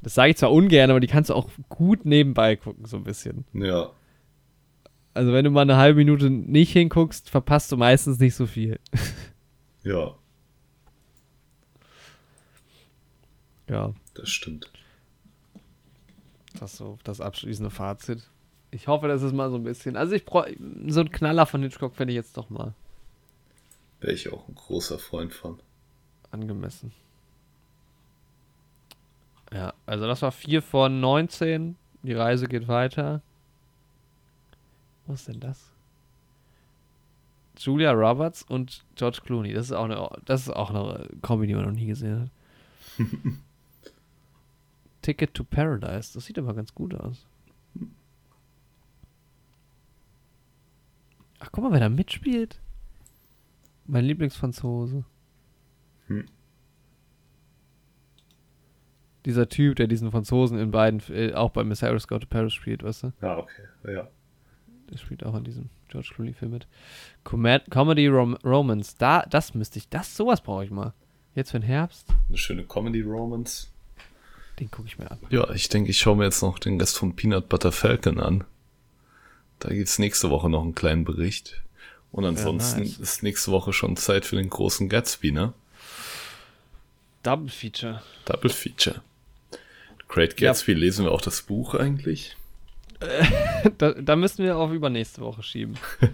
[0.00, 3.04] Das sage ich zwar ungern, aber die kannst du auch gut nebenbei gucken, so ein
[3.04, 3.44] bisschen.
[3.52, 3.90] Ja.
[5.14, 8.78] Also, wenn du mal eine halbe Minute nicht hinguckst, verpasst du meistens nicht so viel.
[9.82, 10.14] Ja.
[13.68, 13.94] Ja.
[14.14, 14.70] Das stimmt.
[16.58, 18.28] Das ist so das abschließende Fazit.
[18.70, 19.96] Ich hoffe, das ist mal so ein bisschen.
[19.96, 20.54] Also, ich brauche.
[20.86, 22.74] So ein Knaller von Hitchcock fände ich jetzt doch mal.
[24.00, 25.58] Wäre ich auch ein großer Freund von.
[26.30, 26.92] Angemessen.
[29.52, 31.76] Ja, also das war 4 von 19.
[32.02, 33.22] Die Reise geht weiter.
[35.06, 35.70] Was ist denn das?
[37.58, 39.52] Julia Roberts und George Clooney.
[39.52, 42.30] Das ist auch eine, das ist auch eine Kombi, die man noch nie gesehen
[42.98, 43.06] hat.
[45.08, 46.12] Ticket to Paradise.
[46.12, 47.26] Das sieht aber ganz gut aus.
[51.38, 52.60] Ach, guck mal, wer da mitspielt.
[53.86, 55.04] Mein Lieblingsfranzose.
[56.08, 56.26] Hm
[59.24, 62.54] dieser Typ, der diesen Franzosen in beiden, äh, auch bei Miss Harris Go to Paris
[62.54, 63.12] spielt, weißt du?
[63.20, 64.08] Ja, okay, ja.
[64.90, 66.66] Der spielt auch in diesem George Clooney-Film mit.
[67.24, 70.94] Com Comedy Rom Romance, da, das müsste ich, das, sowas brauche ich mal.
[71.34, 72.08] Jetzt für den Herbst.
[72.28, 73.68] Eine schöne Comedy Romance.
[74.58, 75.18] Den gucke ich mir an.
[75.30, 78.44] Ja, ich denke, ich schaue mir jetzt noch den Rest von Peanut Butter Falcon an.
[79.58, 81.62] Da gibt es nächste Woche noch einen kleinen Bericht.
[82.10, 82.98] Und ansonsten ja, nice.
[82.98, 85.52] ist nächste Woche schon Zeit für den großen Gatsby, ne?
[87.22, 88.02] Double Feature.
[88.24, 89.02] Double Feature.
[90.08, 90.78] Great Gatsby, ja.
[90.78, 92.36] lesen wir auch das Buch eigentlich?
[93.78, 95.76] da, da, müssen wir auf übernächste Woche schieben.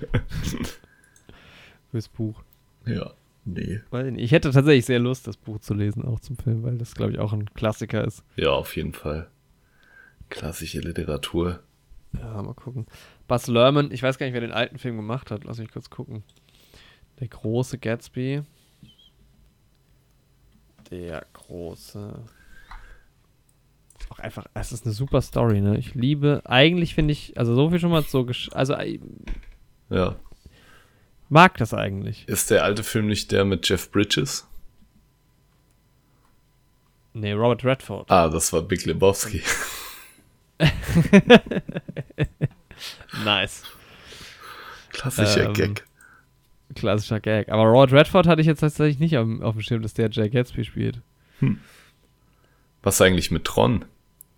[1.90, 2.42] Fürs Buch.
[2.86, 3.12] Ja,
[3.44, 3.80] nee.
[4.16, 7.12] Ich hätte tatsächlich sehr Lust, das Buch zu lesen, auch zum Film, weil das, glaube
[7.12, 8.24] ich, auch ein Klassiker ist.
[8.36, 9.28] Ja, auf jeden Fall.
[10.28, 11.60] Klassische Literatur.
[12.12, 12.86] Ja, mal gucken.
[13.26, 15.44] Buzz Lerman, ich weiß gar nicht, wer den alten Film gemacht hat.
[15.44, 16.22] Lass mich kurz gucken.
[17.20, 18.42] Der große Gatsby.
[20.90, 22.24] Der große
[24.14, 25.76] auch einfach, es ist eine super Story, ne?
[25.76, 29.00] Ich liebe, eigentlich finde ich, also so viel schon mal so, also äh,
[29.90, 30.16] ja.
[31.34, 32.28] Mag das eigentlich.
[32.28, 34.46] Ist der alte Film nicht der mit Jeff Bridges?
[37.12, 38.08] Nee, Robert Redford.
[38.08, 39.42] Ah, das war Big Lebowski.
[43.24, 43.64] nice.
[44.90, 45.84] Klassischer ähm, Gag.
[46.76, 47.48] Klassischer Gag.
[47.48, 50.30] Aber Robert Redford hatte ich jetzt tatsächlich nicht auf, auf dem Schirm, dass der Jack
[50.30, 51.00] Gatsby spielt.
[51.40, 51.58] Hm.
[52.84, 53.84] Was eigentlich mit Tron?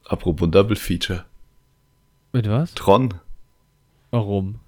[0.07, 1.26] Apropos Double Feature.
[2.32, 2.72] Mit was?
[2.72, 3.12] Tron.
[4.12, 4.61] Warum?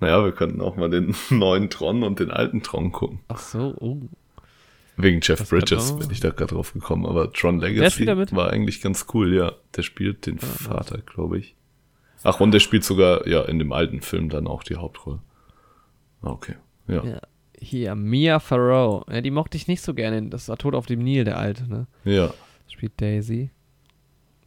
[0.00, 3.20] Naja, wir könnten auch mal den neuen Tron und den alten Tron gucken.
[3.28, 4.00] Ach so, oh.
[4.96, 8.80] Wegen Jeff das Bridges bin ich da gerade drauf gekommen, aber Tron Legacy war eigentlich
[8.80, 9.52] ganz cool, ja.
[9.76, 11.54] Der spielt den ja, Vater, glaube ich.
[12.24, 15.20] Ach, und der spielt sogar, ja, in dem alten Film dann auch die Hauptrolle.
[16.22, 16.56] Ah, okay,
[16.88, 17.04] ja.
[17.04, 17.20] ja.
[17.56, 19.04] hier, Mia Farrow.
[19.08, 20.22] Ja, die mochte ich nicht so gerne.
[20.28, 21.86] Das war Tod auf dem Nil, der alte, ne?
[22.04, 22.34] Ja.
[22.68, 23.50] Spielt Daisy.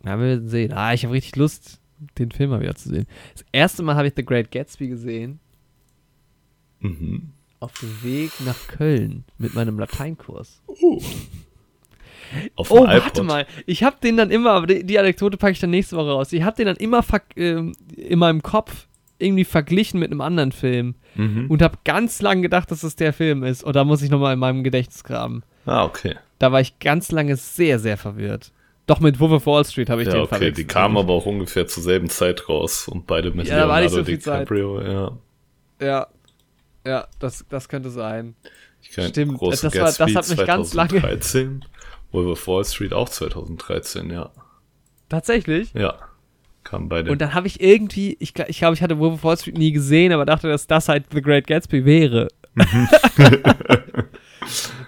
[0.03, 0.73] Ja, wir werden sehen.
[0.73, 1.80] Ah, ich habe richtig Lust,
[2.17, 3.07] den Film mal wieder zu sehen.
[3.33, 5.39] Das erste Mal habe ich The Great Gatsby gesehen.
[6.79, 7.31] Mhm.
[7.59, 10.61] Auf dem Weg nach Köln mit meinem Lateinkurs.
[10.67, 11.01] Uh.
[12.55, 13.45] Auf oh, warte mal.
[13.65, 16.31] Ich habe den dann immer, aber die, die Anekdote packe ich dann nächste Woche raus.
[16.33, 17.03] Ich habe den dann immer
[17.35, 18.87] äh, in meinem Kopf
[19.19, 21.45] irgendwie verglichen mit einem anderen Film mhm.
[21.49, 23.63] und habe ganz lange gedacht, dass das der Film ist.
[23.63, 25.43] Und da muss ich nochmal in meinem Gedächtnis graben.
[25.65, 26.15] Ah, okay.
[26.39, 28.51] Da war ich ganz lange sehr, sehr verwirrt.
[28.91, 30.57] Doch mit Wolf of Wall Street habe ich ja, den okay, verwechselt.
[30.57, 34.01] Die kamen aber auch ungefähr zur selben Zeit raus und beide mit ja, Leonardo so
[34.01, 34.91] DiCaprio, Zeit.
[34.91, 35.17] ja.
[35.79, 36.07] Ja,
[36.85, 38.35] ja, das, das könnte sein.
[38.81, 41.59] Ich kann Stimmt, das, war, das hat mich 2013, ganz lange.
[42.11, 44.29] Wolf of Wall Street auch 2013, ja.
[45.07, 45.73] Tatsächlich?
[45.73, 45.95] Ja.
[46.65, 47.09] Kam beide.
[47.11, 49.71] Und dann habe ich irgendwie, ich, ich glaube, ich hatte Wolf of Wall Street nie
[49.71, 52.27] gesehen, aber dachte, dass das halt The Great Gatsby wäre.
[52.55, 52.89] Mhm.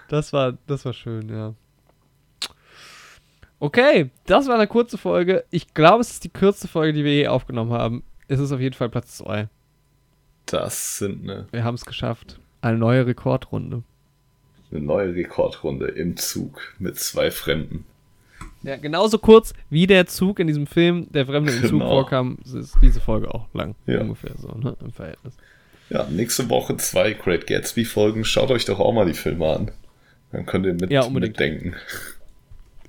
[0.09, 1.53] das war, das war schön, ja.
[3.63, 5.45] Okay, das war eine kurze Folge.
[5.49, 8.03] Ich glaube, es ist die kürzeste Folge, die wir je aufgenommen haben.
[8.27, 9.47] Es ist auf jeden Fall Platz 2.
[10.47, 11.47] Das sind ne.
[11.51, 12.41] Wir haben es geschafft.
[12.59, 13.83] Eine neue Rekordrunde.
[14.69, 17.85] Eine neue Rekordrunde im Zug mit zwei Fremden.
[18.63, 21.69] Ja, genauso kurz wie der Zug in diesem Film, der Fremde im genau.
[21.69, 23.75] Zug vorkam, ist diese Folge auch lang.
[23.85, 24.01] Ja.
[24.01, 25.37] Ungefähr so, ne, im Verhältnis.
[25.89, 28.25] Ja, nächste Woche zwei Great Gatsby-Folgen.
[28.25, 29.71] Schaut euch doch auch mal die Filme an.
[30.33, 31.75] Dann könnt ihr mit, ja, mitdenken.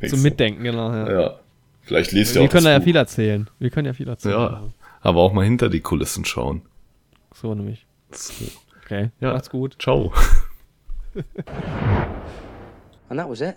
[0.08, 0.92] Zum Mitdenken, genau.
[0.92, 1.20] Ja.
[1.20, 1.38] ja.
[1.82, 3.48] Vielleicht liest ihr auch Wir können da ja viel erzählen.
[3.58, 4.34] Wir können ja viel erzählen.
[4.34, 4.62] Ja,
[5.00, 6.62] aber auch mal hinter die Kulissen schauen.
[7.34, 7.86] So nämlich.
[8.10, 8.32] So.
[8.84, 9.32] Okay, ja.
[9.32, 9.76] macht's gut.
[9.78, 10.12] Ciao.
[13.08, 13.56] And that was it.